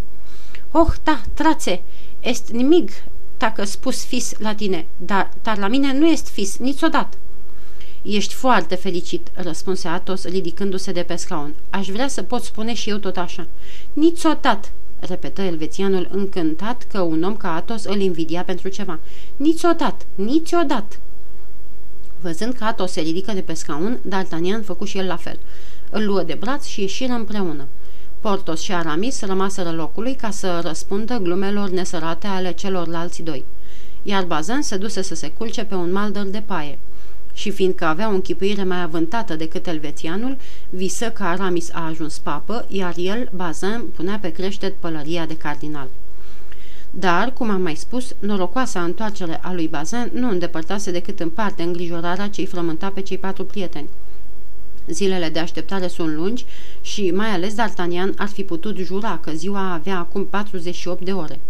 Oh, 0.71 0.93
da, 1.05 1.21
trațe, 1.35 1.83
est 2.21 2.51
nimic, 2.51 2.91
dacă 3.39 3.65
spus 3.65 4.05
fis 4.05 4.33
la 4.39 4.55
tine, 4.55 4.87
dar, 4.97 5.31
dar 5.43 5.59
la 5.59 5.69
mine 5.69 5.93
nu 5.99 6.07
este 6.07 6.31
fis 6.33 6.59
niciodată. 6.59 7.17
Ești 8.03 8.35
foarte 8.35 8.75
fericit, 8.75 9.31
răspunse 9.35 9.89
Atos, 9.89 10.25
ridicându-se 10.25 10.93
de 10.93 11.03
pe 11.03 11.17
scaun. 11.17 11.55
Aș 11.71 11.89
vrea 11.89 12.09
să 12.09 12.23
pot 12.23 12.43
spune 12.43 12.75
și 12.75 12.91
eu 12.91 12.97
tot 12.97 13.17
așa. 13.17 13.47
Niciodată, 13.93 14.69
repetă 14.99 15.43
elvețianul 15.43 16.09
încântat 16.11 16.87
că 16.93 17.01
un 17.01 17.23
om 17.23 17.37
ca 17.37 17.55
Atos 17.55 17.85
îl 17.85 18.01
invidia 18.01 18.43
pentru 18.43 18.69
ceva. 18.69 18.99
Niciodată, 19.37 20.05
niciodată. 20.15 20.97
Văzând 22.25 22.53
că 22.53 22.65
Atos 22.65 22.93
se 22.93 23.01
ridică 23.01 23.33
de 23.33 23.41
pe 23.41 23.55
scaun, 23.55 23.99
D'Artagnan 24.09 24.65
făcu 24.65 24.85
și 24.85 24.99
el 24.99 25.07
la 25.07 25.17
fel. 25.17 25.39
Îl 25.91 26.05
luă 26.05 26.23
de 26.23 26.37
braț 26.41 26.65
și 26.65 26.81
ieșiră 26.81 27.13
împreună. 27.13 27.67
Portos 28.21 28.61
și 28.61 28.73
Aramis 28.73 29.21
rămaseră 29.21 29.71
locului 29.71 30.15
ca 30.15 30.31
să 30.31 30.61
răspundă 30.63 31.17
glumelor 31.17 31.69
nesărate 31.69 32.27
ale 32.27 32.53
celorlalți 32.53 33.23
doi. 33.23 33.45
Iar 34.03 34.25
Bazan 34.25 34.63
se 34.63 34.77
duse 34.77 35.03
să 35.03 35.15
se 35.15 35.31
culce 35.31 35.65
pe 35.65 35.75
un 35.75 35.93
maldăr 35.93 36.27
de 36.27 36.43
paie. 36.47 36.79
Și 37.35 37.51
fiindcă 37.51 37.85
avea 37.85 38.09
o 38.09 38.15
închipuire 38.15 38.65
mai 38.65 38.83
avântată 38.83 39.37
decât 39.37 39.67
elvețianul, 39.67 40.37
visă 40.71 41.11
că 41.11 41.23
Aramis 41.23 41.71
a 41.73 41.87
ajuns 41.87 42.19
papă, 42.19 42.67
iar 42.69 42.95
el, 42.97 43.29
Bazin, 43.35 43.85
punea 43.97 44.19
pe 44.19 44.29
creștet 44.29 44.75
pălăria 44.75 45.27
de 45.27 45.37
cardinal. 45.37 45.89
Dar, 46.97 47.33
cum 47.33 47.51
am 47.51 47.63
mai 47.63 47.75
spus, 47.75 48.15
norocoasa 48.19 48.83
întoarcere 48.83 49.41
a 49.43 49.53
lui 49.53 49.69
Bazin 49.69 50.11
nu 50.13 50.29
îndepărtase 50.29 50.91
decât 50.91 51.21
în 51.21 51.31
parte 51.31 51.63
îngrijorarea 51.63 52.29
ce 52.29 52.41
îi 52.41 52.47
frământa 52.47 52.89
pe 52.89 53.01
cei 53.01 53.19
patru 53.19 53.45
prieteni. 53.45 53.89
Zilele 54.87 55.29
de 55.29 55.39
așteptare 55.39 55.87
sunt 55.87 56.15
lungi 56.15 56.45
și 56.81 57.11
mai 57.11 57.29
ales 57.29 57.55
D'Artagnan 57.55 58.15
ar 58.17 58.29
fi 58.29 58.43
putut 58.43 58.77
jura 58.79 59.19
că 59.23 59.31
ziua 59.31 59.73
avea 59.73 59.99
acum 59.99 60.25
48 60.25 61.05
de 61.05 61.13
ore. 61.13 61.41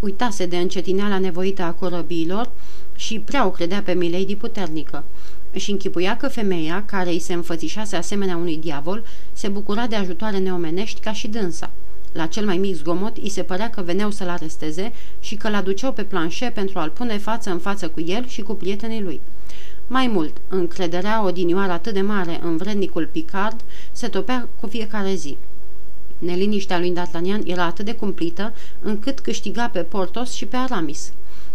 Uitase 0.00 0.46
de 0.46 0.56
încetineala 0.56 1.18
nevoită 1.18 1.62
a 1.62 1.70
corăbiilor 1.70 2.50
și 2.96 3.18
prea 3.18 3.46
o 3.46 3.50
credea 3.50 3.82
pe 3.82 3.92
Milady 3.92 4.36
puternică. 4.36 5.04
Își 5.52 5.70
închipuia 5.70 6.16
că 6.16 6.28
femeia, 6.28 6.84
care 6.86 7.10
îi 7.10 7.20
se 7.20 7.32
înfățișase 7.32 7.96
asemenea 7.96 8.36
unui 8.36 8.56
diavol, 8.56 9.04
se 9.32 9.48
bucura 9.48 9.86
de 9.86 9.96
ajutoare 9.96 10.38
neomenești 10.38 11.00
ca 11.00 11.12
și 11.12 11.28
dânsa. 11.28 11.70
La 12.14 12.26
cel 12.26 12.44
mai 12.44 12.56
mic 12.56 12.76
zgomot, 12.76 13.16
îi 13.16 13.28
se 13.28 13.42
părea 13.42 13.70
că 13.70 13.82
veneau 13.82 14.10
să-l 14.10 14.28
aresteze 14.28 14.92
și 15.20 15.34
că 15.34 15.48
l-aduceau 15.48 15.92
pe 15.92 16.02
planșe 16.02 16.50
pentru 16.54 16.78
a-l 16.78 16.90
pune 16.90 17.18
față 17.18 17.50
în 17.50 17.58
față 17.58 17.88
cu 17.88 18.00
el 18.00 18.26
și 18.26 18.42
cu 18.42 18.54
prietenii 18.54 19.02
lui. 19.02 19.20
Mai 19.86 20.06
mult, 20.06 20.36
încrederea 20.48 21.24
odinioară 21.24 21.72
atât 21.72 21.94
de 21.94 22.00
mare 22.00 22.40
în 22.42 22.56
vrednicul 22.56 23.08
Picard 23.12 23.60
se 23.92 24.08
topea 24.08 24.48
cu 24.60 24.66
fiecare 24.66 25.14
zi. 25.14 25.36
Neliniștea 26.18 26.78
lui 26.78 26.92
D'Artagnan 26.92 27.46
era 27.46 27.64
atât 27.64 27.84
de 27.84 27.94
cumplită 27.94 28.54
încât 28.82 29.20
câștiga 29.20 29.68
pe 29.68 29.80
Portos 29.80 30.32
și 30.32 30.46
pe 30.46 30.56
Aramis. 30.56 31.12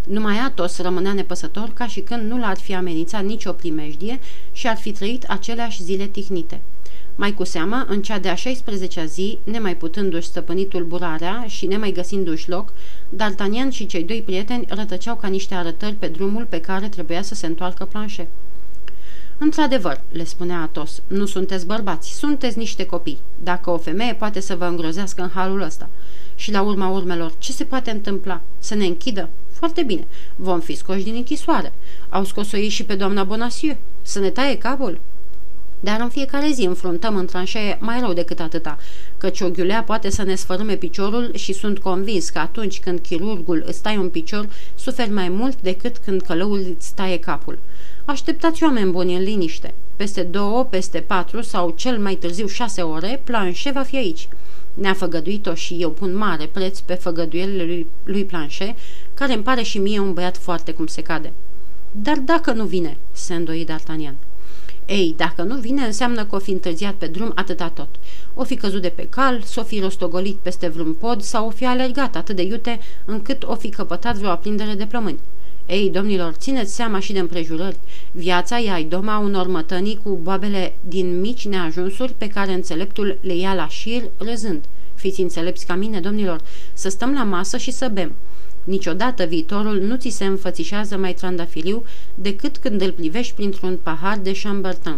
Numai 0.07 0.37
Atos 0.37 0.77
rămânea 0.77 1.13
nepăsător 1.13 1.71
ca 1.73 1.87
și 1.87 1.99
când 1.99 2.31
nu 2.31 2.37
l-ar 2.37 2.57
fi 2.57 2.75
amenințat 2.75 3.23
nicio 3.23 3.51
primejdie 3.51 4.19
și 4.51 4.67
ar 4.67 4.77
fi 4.77 4.91
trăit 4.91 5.23
aceleași 5.23 5.83
zile 5.83 6.05
tihnite. 6.05 6.61
Mai 7.19 7.33
cu 7.33 7.43
seamă, 7.43 7.85
în 7.87 8.01
cea 8.01 8.19
de-a 8.19 8.35
16-a 8.35 9.05
zi, 9.05 9.37
nemai 9.43 9.75
putându-și 9.75 10.27
stăpâni 10.27 10.65
tulburarea 10.65 11.45
și 11.47 11.65
nemai 11.65 11.91
găsindu-și 11.91 12.49
loc, 12.49 12.73
D'Artagnan 13.15 13.69
și 13.69 13.85
cei 13.85 14.03
doi 14.03 14.21
prieteni 14.25 14.65
rătăceau 14.67 15.15
ca 15.15 15.27
niște 15.27 15.55
arătări 15.55 15.93
pe 15.93 16.07
drumul 16.07 16.45
pe 16.49 16.61
care 16.61 16.87
trebuia 16.87 17.21
să 17.21 17.35
se 17.35 17.45
întoarcă 17.45 17.85
planșe. 17.85 18.27
Într-adevăr, 19.37 20.01
le 20.11 20.23
spunea 20.23 20.61
Atos, 20.61 21.01
nu 21.07 21.25
sunteți 21.25 21.65
bărbați, 21.65 22.17
sunteți 22.17 22.57
niște 22.57 22.85
copii. 22.85 23.19
Dacă 23.43 23.69
o 23.69 23.77
femeie 23.77 24.13
poate 24.13 24.39
să 24.39 24.55
vă 24.55 24.65
îngrozească 24.65 25.21
în 25.21 25.29
halul 25.29 25.61
ăsta. 25.61 25.89
Și 26.35 26.51
la 26.51 26.61
urma 26.61 26.89
urmelor, 26.89 27.33
ce 27.37 27.51
se 27.51 27.63
poate 27.63 27.91
întâmpla? 27.91 28.41
Să 28.59 28.75
ne 28.75 28.85
închidă? 28.85 29.29
Foarte 29.51 29.83
bine, 29.83 30.07
vom 30.35 30.59
fi 30.59 30.75
scoși 30.75 31.03
din 31.03 31.15
închisoare. 31.15 31.73
Au 32.09 32.23
scos-o 32.23 32.57
ei 32.57 32.69
și 32.69 32.83
pe 32.83 32.95
doamna 32.95 33.23
Bonacieux. 33.23 33.77
Să 34.01 34.19
ne 34.19 34.29
taie 34.29 34.57
capul? 34.57 34.99
Dar 35.79 35.99
în 36.01 36.09
fiecare 36.09 36.51
zi 36.51 36.65
înfruntăm 36.65 37.15
în 37.15 37.25
tranșee 37.25 37.77
mai 37.79 37.99
rău 37.99 38.13
decât 38.13 38.39
atâta, 38.39 38.77
căci 39.17 39.41
o 39.41 39.49
ghiulea 39.49 39.83
poate 39.83 40.09
să 40.09 40.23
ne 40.23 40.35
sfărâme 40.35 40.75
piciorul 40.75 41.31
și 41.35 41.53
sunt 41.53 41.79
convins 41.79 42.29
că 42.29 42.39
atunci 42.39 42.79
când 42.79 42.99
chirurgul 42.99 43.63
îți 43.65 43.81
taie 43.81 43.97
un 43.97 44.09
picior, 44.09 44.49
suferi 44.75 45.11
mai 45.11 45.29
mult 45.29 45.61
decât 45.61 45.97
când 45.97 46.21
călăul 46.21 46.75
îți 46.77 46.93
taie 46.93 47.19
capul. 47.19 47.59
Așteptați 48.05 48.63
oameni 48.63 48.91
buni 48.91 49.15
în 49.15 49.23
liniște. 49.23 49.73
Peste 49.95 50.21
două, 50.21 50.63
peste 50.63 50.99
patru 50.99 51.41
sau 51.41 51.73
cel 51.77 51.97
mai 51.97 52.15
târziu 52.15 52.47
șase 52.47 52.81
ore, 52.81 53.21
Planșe 53.23 53.71
va 53.71 53.81
fi 53.81 53.95
aici. 53.95 54.27
Ne-a 54.73 54.93
făgăduit-o 54.93 55.53
și 55.53 55.77
eu 55.79 55.89
pun 55.89 56.15
mare 56.15 56.45
preț 56.45 56.79
pe 56.79 56.93
făgăduielile 56.93 57.63
lui, 57.63 57.87
lui 58.03 58.25
Planșe, 58.25 58.75
care 59.13 59.33
îmi 59.33 59.43
pare 59.43 59.61
și 59.61 59.77
mie 59.77 59.99
un 59.99 60.13
băiat 60.13 60.37
foarte 60.37 60.71
cum 60.71 60.87
se 60.87 61.01
cade. 61.01 61.33
Dar 61.91 62.17
dacă 62.17 62.51
nu 62.51 62.65
vine, 62.65 62.97
se 63.11 63.33
îndoi 63.33 63.65
D'Artagnan. 63.65 64.28
Ei, 64.89 65.13
dacă 65.17 65.43
nu 65.43 65.55
vine, 65.55 65.81
înseamnă 65.81 66.25
că 66.25 66.35
o 66.35 66.39
fi 66.39 66.51
întârziat 66.51 66.93
pe 66.93 67.07
drum 67.07 67.31
atâta 67.35 67.69
tot. 67.69 67.87
O 68.33 68.43
fi 68.43 68.55
căzut 68.55 68.81
de 68.81 68.89
pe 68.89 69.07
cal, 69.09 69.41
s-o 69.41 69.63
fi 69.63 69.79
rostogolit 69.79 70.35
peste 70.35 70.67
vreun 70.67 70.93
pod 70.93 71.21
sau 71.21 71.47
o 71.47 71.49
fi 71.49 71.65
alergat 71.65 72.15
atât 72.15 72.35
de 72.35 72.41
iute 72.41 72.79
încât 73.05 73.43
o 73.43 73.55
fi 73.55 73.69
căpătat 73.69 74.15
vreo 74.15 74.29
aprindere 74.29 74.73
de 74.73 74.85
plămâni. 74.85 75.19
Ei, 75.65 75.89
domnilor, 75.89 76.33
țineți 76.33 76.75
seama 76.75 76.99
și 76.99 77.13
de 77.13 77.19
împrejurări. 77.19 77.77
Viața 78.11 78.59
e 78.59 78.71
ai 78.71 78.83
doma 78.83 79.17
unor 79.17 79.47
mătănii 79.47 79.99
cu 80.03 80.19
boabele 80.21 80.75
din 80.87 81.19
mici 81.19 81.47
neajunsuri 81.47 82.13
pe 82.17 82.27
care 82.27 82.53
înțeleptul 82.53 83.17
le 83.21 83.35
ia 83.35 83.53
la 83.53 83.67
șir 83.67 84.03
râzând. 84.17 84.63
Fiți 84.95 85.21
înțelepți 85.21 85.65
ca 85.65 85.75
mine, 85.75 85.99
domnilor, 85.99 86.41
să 86.73 86.89
stăm 86.89 87.13
la 87.13 87.23
masă 87.23 87.57
și 87.57 87.71
să 87.71 87.89
bem. 87.93 88.11
Niciodată 88.63 89.23
viitorul 89.23 89.79
nu 89.79 89.95
ți 89.95 90.09
se 90.09 90.25
înfățișează 90.25 90.97
mai 90.97 91.13
trandafiriu 91.13 91.83
decât 92.15 92.57
când 92.57 92.81
îl 92.81 92.91
privești 92.91 93.33
printr-un 93.33 93.77
pahar 93.83 94.17
de 94.17 94.39
Chambertin. 94.43 94.95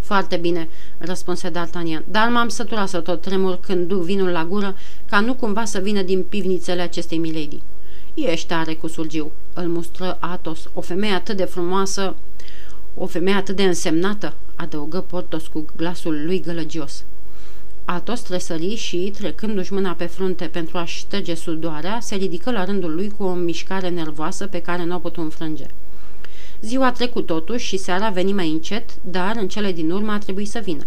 Foarte 0.00 0.36
bine, 0.36 0.68
răspunse 0.98 1.50
D'Artagnan, 1.50 2.04
dar 2.10 2.28
m-am 2.28 2.48
săturat 2.48 2.88
să 2.88 3.00
tot 3.00 3.20
tremur 3.20 3.60
când 3.60 3.88
duc 3.88 4.02
vinul 4.02 4.28
la 4.28 4.44
gură, 4.44 4.76
ca 5.08 5.20
nu 5.20 5.34
cumva 5.34 5.64
să 5.64 5.78
vină 5.78 6.02
din 6.02 6.22
pivnițele 6.22 6.82
acestei 6.82 7.18
milady. 7.18 7.60
Ești 8.14 8.46
tare 8.46 8.74
cu 8.74 8.86
surgiu, 8.86 9.30
îl 9.54 9.66
mustră 9.66 10.16
Atos, 10.20 10.68
o 10.74 10.80
femeie 10.80 11.12
atât 11.12 11.36
de 11.36 11.44
frumoasă, 11.44 12.14
o 12.94 13.06
femeie 13.06 13.36
atât 13.36 13.56
de 13.56 13.62
însemnată, 13.62 14.34
adăugă 14.56 15.00
Portos 15.00 15.46
cu 15.46 15.64
glasul 15.76 16.22
lui 16.24 16.40
gălăgios. 16.40 17.04
Atos 17.84 18.20
tresări 18.20 18.74
și, 18.74 19.12
trecându-și 19.18 19.72
mâna 19.72 19.92
pe 19.92 20.04
frunte 20.04 20.44
pentru 20.44 20.78
a 20.78 20.84
șterge 20.84 21.34
sudoarea, 21.34 21.98
se 22.00 22.14
ridică 22.14 22.50
la 22.50 22.64
rândul 22.64 22.94
lui 22.94 23.10
cu 23.10 23.24
o 23.24 23.32
mișcare 23.32 23.88
nervoasă 23.88 24.46
pe 24.46 24.60
care 24.60 24.84
nu 24.84 24.94
o 24.94 24.98
putut 24.98 25.22
înfrânge. 25.22 25.66
Ziua 26.60 26.86
a 26.86 26.92
trecut 26.92 27.26
totuși 27.26 27.66
și 27.66 27.76
seara 27.76 28.08
veni 28.08 28.32
mai 28.32 28.50
încet, 28.50 28.90
dar 29.00 29.36
în 29.36 29.48
cele 29.48 29.72
din 29.72 29.90
urmă 29.90 30.12
a 30.12 30.18
trebuit 30.18 30.48
să 30.48 30.58
vină. 30.64 30.82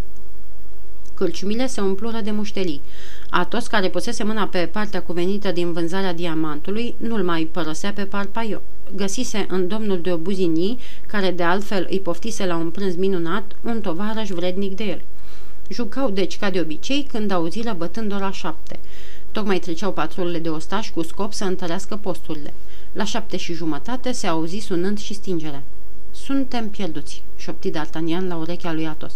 Cârciumile 1.13 1.67
se 1.67 1.81
umplură 1.81 2.21
de 2.23 2.31
muștelii. 2.31 2.81
Atos, 3.29 3.67
care 3.67 3.89
pusese 3.89 4.23
mâna 4.23 4.47
pe 4.47 4.69
partea 4.71 5.01
cuvenită 5.01 5.51
din 5.51 5.73
vânzarea 5.73 6.13
diamantului, 6.13 6.95
nu-l 6.97 7.23
mai 7.23 7.49
părăsea 7.51 7.93
pe 7.93 8.03
Parpaio. 8.03 8.61
Găsise 8.95 9.45
în 9.49 9.67
domnul 9.67 10.01
de 10.01 10.11
Obuzini, 10.11 10.79
care 11.07 11.31
de 11.31 11.43
altfel 11.43 11.87
îi 11.89 11.99
poftise 11.99 12.45
la 12.45 12.55
un 12.55 12.69
prânz 12.69 12.95
minunat, 12.95 13.55
un 13.63 13.81
tovarăș 13.81 14.29
vrednic 14.29 14.75
de 14.75 14.83
el. 14.83 15.01
Jucau 15.69 16.09
deci 16.09 16.37
ca 16.37 16.49
de 16.49 16.59
obicei 16.59 17.07
când 17.11 17.31
auziră 17.31 17.73
bătând 17.73 18.13
ora 18.13 18.31
șapte. 18.31 18.79
Tocmai 19.31 19.59
treceau 19.59 19.93
patrulele 19.93 20.39
de 20.39 20.49
ostași 20.49 20.91
cu 20.91 21.01
scop 21.03 21.33
să 21.33 21.43
întărească 21.43 21.95
posturile. 21.95 22.53
La 22.93 23.03
șapte 23.03 23.37
și 23.37 23.53
jumătate 23.53 24.11
se 24.11 24.27
auzi 24.27 24.57
sunând 24.57 24.99
și 24.99 25.13
stingerea. 25.13 25.63
Suntem 26.11 26.69
pierduți, 26.69 27.23
șopti 27.35 27.71
D'Artagnan 27.71 28.27
la 28.27 28.35
urechea 28.35 28.73
lui 28.73 28.87
Atos. 28.87 29.13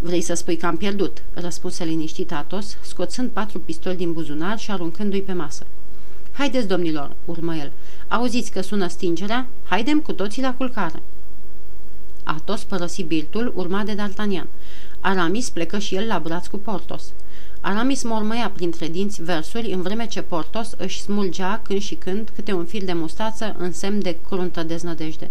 Vrei 0.00 0.20
să 0.20 0.34
spui 0.34 0.56
că 0.56 0.66
am 0.66 0.76
pierdut?" 0.76 1.22
răspunse 1.32 1.84
liniștit 1.84 2.32
Atos, 2.32 2.76
scoțând 2.82 3.30
patru 3.30 3.58
pistoli 3.58 3.96
din 3.96 4.12
buzunar 4.12 4.58
și 4.58 4.70
aruncându-i 4.70 5.22
pe 5.22 5.32
masă. 5.32 5.66
Haideți, 6.32 6.68
domnilor," 6.68 7.10
urmă 7.24 7.54
el. 7.54 7.72
Auziți 8.08 8.50
că 8.50 8.60
sună 8.60 8.88
stingerea? 8.88 9.46
Haidem 9.64 10.00
cu 10.00 10.12
toții 10.12 10.42
la 10.42 10.54
culcare." 10.54 11.02
Atos 12.22 12.62
părăsi 12.62 13.02
biltul, 13.02 13.52
urmat 13.54 13.84
de 13.84 13.94
D'Artagnan. 13.94 14.46
Aramis 15.06 15.50
plecă 15.50 15.78
și 15.78 15.94
el 15.94 16.06
la 16.06 16.18
braț 16.18 16.46
cu 16.46 16.56
Portos. 16.56 17.12
Aramis 17.60 18.02
mormăia 18.02 18.50
printre 18.54 18.88
dinți 18.88 19.22
versuri, 19.22 19.72
în 19.72 19.82
vreme 19.82 20.06
ce 20.06 20.22
Portos 20.22 20.74
își 20.76 21.00
smulgea 21.00 21.60
când 21.64 21.80
și 21.80 21.94
când 21.94 22.30
câte 22.34 22.52
un 22.52 22.64
fil 22.64 22.82
de 22.84 22.92
mustață 22.92 23.54
în 23.58 23.72
semn 23.72 24.02
de 24.02 24.16
cruntă 24.28 24.62
deznădejde. 24.62 25.30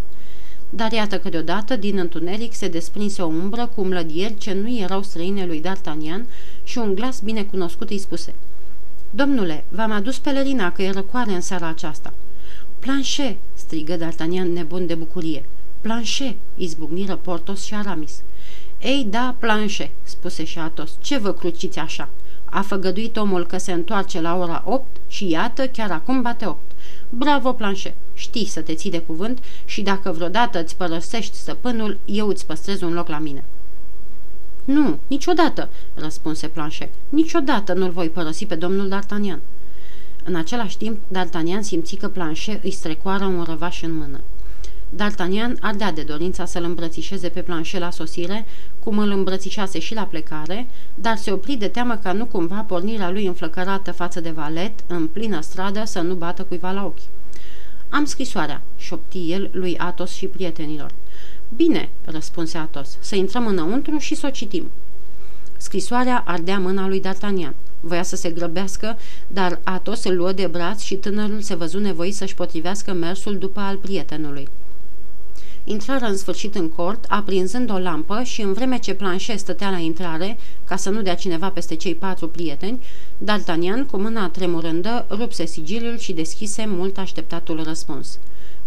Dar 0.69 0.91
iată 0.91 1.19
că 1.19 1.29
deodată, 1.29 1.75
din 1.75 1.97
întuneric, 1.97 2.53
se 2.53 2.67
desprinse 2.67 3.21
o 3.21 3.25
umbră 3.25 3.71
cu 3.75 3.83
mlădieri 3.83 4.37
ce 4.37 4.53
nu 4.53 4.77
erau 4.77 5.03
străine 5.03 5.45
lui 5.45 5.61
D'Artagnan 5.61 6.21
și 6.63 6.77
un 6.77 6.95
glas 6.95 7.19
binecunoscut 7.19 7.89
îi 7.89 7.97
spuse 7.97 8.33
Domnule, 9.09 9.63
v-am 9.69 9.91
adus 9.91 10.17
pelerina 10.17 10.71
că 10.71 10.81
e 10.81 10.91
răcoare 10.91 11.31
în 11.31 11.41
seara 11.41 11.67
aceasta." 11.67 12.13
Planșe!" 12.79 13.37
strigă 13.53 13.97
D'Artagnan 13.97 14.53
nebun 14.53 14.85
de 14.85 14.95
bucurie. 14.95 15.45
Planșe!" 15.81 16.35
izbucniră 16.55 17.15
Portos 17.15 17.63
și 17.63 17.73
Aramis. 17.73 18.21
Ei, 18.83 19.07
da, 19.09 19.35
planșe, 19.39 19.91
spuse 20.03 20.43
și 20.43 20.59
Atos. 20.59 20.91
Ce 21.01 21.17
vă 21.17 21.33
cruciți 21.33 21.79
așa? 21.79 22.09
A 22.45 22.61
făgăduit 22.61 23.17
omul 23.17 23.45
că 23.45 23.57
se 23.57 23.71
întoarce 23.71 24.21
la 24.21 24.37
ora 24.37 24.63
8 24.65 24.85
și 25.07 25.29
iată, 25.29 25.67
chiar 25.67 25.91
acum 25.91 26.21
bate 26.21 26.45
8. 26.45 26.59
Bravo, 27.09 27.53
planșe! 27.53 27.95
Știi 28.13 28.45
să 28.45 28.61
te 28.61 28.73
ții 28.73 28.91
de 28.91 28.99
cuvânt 28.99 29.43
și 29.65 29.81
dacă 29.81 30.11
vreodată 30.11 30.63
îți 30.63 30.75
părăsești 30.75 31.35
stăpânul, 31.35 31.97
eu 32.05 32.27
îți 32.27 32.45
păstrez 32.45 32.81
un 32.81 32.93
loc 32.93 33.07
la 33.07 33.17
mine. 33.17 33.43
Nu, 34.63 34.99
niciodată, 35.07 35.69
răspunse 35.93 36.47
Planșe. 36.47 36.89
Niciodată 37.09 37.73
nu-l 37.73 37.91
voi 37.91 38.09
părăsi 38.09 38.45
pe 38.45 38.55
domnul 38.55 38.87
D'Artagnan. 38.87 39.39
În 40.23 40.35
același 40.35 40.77
timp, 40.77 40.97
D'Artagnan 41.13 41.61
simți 41.61 41.95
că 41.95 42.07
Planșe 42.07 42.59
îi 42.63 42.71
strecoară 42.71 43.25
un 43.25 43.43
răvaș 43.43 43.81
în 43.81 43.93
mână. 43.95 44.19
D'Artagnan 44.95 45.59
ardea 45.59 45.91
de 45.91 46.01
dorința 46.01 46.45
să-l 46.45 46.63
îmbrățișeze 46.63 47.29
pe 47.29 47.41
planșe 47.41 47.79
la 47.79 47.91
sosire, 47.91 48.45
cum 48.83 48.97
îl 48.97 49.11
îmbrățișase 49.11 49.79
și 49.79 49.93
la 49.93 50.03
plecare, 50.03 50.67
dar 50.95 51.17
se 51.17 51.31
opri 51.31 51.55
de 51.55 51.67
teamă 51.67 51.95
ca 51.95 52.11
nu 52.11 52.25
cumva 52.25 52.65
pornirea 52.67 53.11
lui 53.11 53.25
înflăcărată 53.25 53.91
față 53.91 54.19
de 54.19 54.29
valet, 54.29 54.71
în 54.87 55.07
plină 55.07 55.41
stradă, 55.41 55.83
să 55.85 56.01
nu 56.01 56.13
bată 56.13 56.43
cuiva 56.43 56.71
la 56.71 56.85
ochi. 56.85 56.97
Am 57.89 58.05
scrisoarea, 58.05 58.61
șopti 58.77 59.31
el 59.31 59.49
lui 59.51 59.77
Atos 59.77 60.11
și 60.13 60.25
prietenilor. 60.25 60.91
Bine, 61.55 61.89
răspunse 62.05 62.57
Atos, 62.57 62.97
să 62.99 63.15
intrăm 63.15 63.47
înăuntru 63.47 63.97
și 63.97 64.15
să 64.15 64.27
o 64.27 64.29
citim. 64.29 64.71
Scrisoarea 65.57 66.23
ardea 66.25 66.59
mâna 66.59 66.87
lui 66.87 67.01
D'Artagnan. 67.01 67.53
Voia 67.79 68.03
să 68.03 68.15
se 68.15 68.29
grăbească, 68.29 68.97
dar 69.27 69.59
Atos 69.63 70.03
îl 70.03 70.15
luă 70.15 70.31
de 70.31 70.47
braț 70.47 70.81
și 70.81 70.95
tânărul 70.95 71.41
se 71.41 71.55
văzu 71.55 71.79
nevoit 71.79 72.15
să-și 72.15 72.35
potrivească 72.35 72.93
mersul 72.93 73.37
după 73.37 73.59
al 73.59 73.77
prietenului 73.77 74.47
intrară 75.63 76.05
în 76.05 76.17
sfârșit 76.17 76.55
în 76.55 76.69
cort, 76.69 77.05
aprinzând 77.07 77.69
o 77.69 77.77
lampă 77.77 78.23
și 78.23 78.41
în 78.41 78.53
vreme 78.53 78.79
ce 78.79 78.93
Planchet 78.93 79.39
stătea 79.39 79.69
la 79.69 79.77
intrare, 79.77 80.37
ca 80.65 80.75
să 80.75 80.89
nu 80.89 81.01
dea 81.01 81.15
cineva 81.15 81.49
peste 81.49 81.75
cei 81.75 81.95
patru 81.95 82.27
prieteni, 82.27 82.81
D'Artagnan, 83.23 83.89
cu 83.91 83.97
mâna 83.97 84.29
tremurândă, 84.29 85.05
rupse 85.09 85.45
sigiliul 85.45 85.97
și 85.97 86.13
deschise 86.13 86.65
mult 86.67 86.97
așteptatul 86.97 87.63
răspuns. 87.63 88.19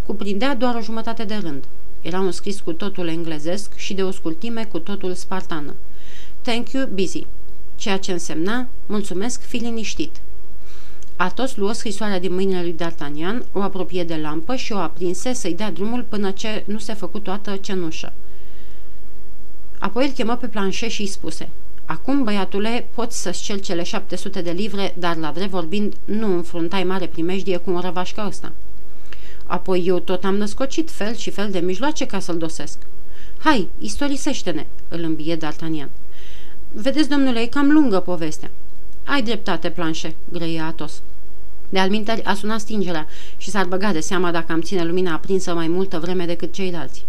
Cuprindea 0.06 0.54
doar 0.54 0.74
o 0.74 0.80
jumătate 0.80 1.24
de 1.24 1.34
rând. 1.34 1.64
Era 2.00 2.20
un 2.20 2.32
scris 2.32 2.60
cu 2.60 2.72
totul 2.72 3.08
englezesc 3.08 3.76
și 3.76 3.94
de 3.94 4.02
o 4.02 4.10
scurtime 4.10 4.64
cu 4.64 4.78
totul 4.78 5.14
spartană. 5.14 5.74
Thank 6.42 6.70
you, 6.70 6.86
busy. 6.86 7.26
Ceea 7.76 7.98
ce 7.98 8.12
însemna, 8.12 8.68
mulțumesc, 8.86 9.40
fi 9.40 9.56
liniștit. 9.56 10.16
Atos 11.16 11.56
luă 11.56 11.72
scrisoarea 11.72 12.20
din 12.20 12.34
mâinile 12.34 12.60
lui 12.60 12.74
D'Artagnan, 12.74 13.42
o 13.52 13.62
apropie 13.62 14.04
de 14.04 14.16
lampă 14.16 14.56
și 14.56 14.72
o 14.72 14.76
aprinse 14.76 15.32
să-i 15.32 15.54
dea 15.54 15.70
drumul 15.70 16.04
până 16.08 16.30
ce 16.30 16.64
nu 16.66 16.78
se 16.78 16.94
făcu 16.94 17.18
toată 17.18 17.56
cenușă. 17.56 18.12
Apoi 19.78 20.06
îl 20.06 20.12
chemă 20.12 20.36
pe 20.36 20.46
planșe 20.46 20.88
și 20.88 21.00
îi 21.00 21.06
spuse 21.06 21.48
Acum, 21.86 22.22
băiatule, 22.22 22.86
poți 22.94 23.22
să-ți 23.22 23.42
cel 23.42 23.58
cele 23.58 23.82
700 23.82 24.40
de 24.40 24.50
livre, 24.50 24.94
dar 24.98 25.16
la 25.16 25.30
drept 25.30 25.50
vorbind 25.50 25.94
nu 26.04 26.34
înfruntai 26.34 26.84
mare 26.84 27.06
primejdie 27.06 27.56
cu 27.56 27.70
un 27.70 27.80
răvaș 27.80 28.12
ca 28.12 28.26
ăsta. 28.26 28.52
Apoi 29.46 29.84
eu 29.86 29.98
tot 29.98 30.24
am 30.24 30.36
născocit 30.36 30.90
fel 30.90 31.14
și 31.14 31.30
fel 31.30 31.50
de 31.50 31.58
mijloace 31.58 32.06
ca 32.06 32.18
să-l 32.18 32.38
dosesc. 32.38 32.78
Hai, 33.38 33.68
istorisește-ne, 33.78 34.66
îl 34.88 35.02
îmbie 35.02 35.36
D'Artagnan. 35.36 35.88
Vedeți, 36.72 37.08
domnule, 37.08 37.40
e 37.40 37.46
cam 37.46 37.70
lungă 37.70 38.00
povestea. 38.00 38.50
Ai 39.06 39.22
dreptate, 39.22 39.70
planșe, 39.70 40.14
grăie 40.32 40.60
Atos. 40.60 41.02
De 41.68 41.78
alminteri 41.78 42.24
a 42.24 42.34
sunat 42.34 42.60
stingerea 42.60 43.06
și 43.36 43.50
s-ar 43.50 43.64
băga 43.64 43.92
de 43.92 44.00
seama 44.00 44.30
dacă 44.30 44.52
am 44.52 44.60
ține 44.60 44.84
lumina 44.84 45.12
aprinsă 45.12 45.54
mai 45.54 45.68
multă 45.68 45.98
vreme 45.98 46.26
decât 46.26 46.52
ceilalți. 46.52 47.04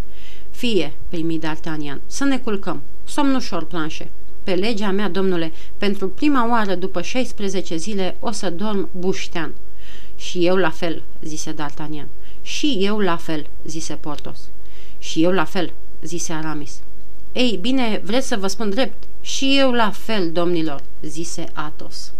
Fie, 0.52 0.94
primi 1.10 1.40
D'Artagnan, 1.40 1.98
să 2.08 2.24
ne 2.24 2.38
culcăm. 2.38 2.82
Somn 3.06 3.36
ușor, 3.36 3.66
planșe. 3.66 4.10
Pe 4.44 4.54
legea 4.54 4.92
mea, 4.92 5.10
domnule, 5.10 5.52
pentru 5.78 6.10
prima 6.10 6.50
oară 6.50 6.76
după 6.76 7.02
16 7.02 7.76
zile 7.76 8.16
o 8.20 8.32
să 8.32 8.50
dorm 8.50 8.90
buștean. 8.92 9.54
Și 10.16 10.46
eu 10.46 10.56
la 10.56 10.70
fel, 10.70 11.04
zise 11.22 11.54
D'Artagnan. 11.54 12.08
Și 12.42 12.78
eu 12.80 13.00
la 13.00 13.16
fel, 13.16 13.48
zise 13.66 13.94
Portos. 13.94 14.40
Și 15.00 15.24
eu 15.24 15.32
la 15.32 15.44
fel, 15.44 15.74
zise 16.02 16.34
Aramis. 16.34 16.82
Ei, 17.38 17.58
bine, 17.62 18.02
vreți 18.04 18.28
să 18.28 18.38
vă 18.38 18.48
spun 18.48 18.70
drept? 18.70 19.04
Și 19.22 19.58
eu 19.58 19.72
la 19.72 19.92
fel, 19.92 20.32
domnilor, 20.32 20.84
zise 21.02 21.46
Atos. 21.54 22.12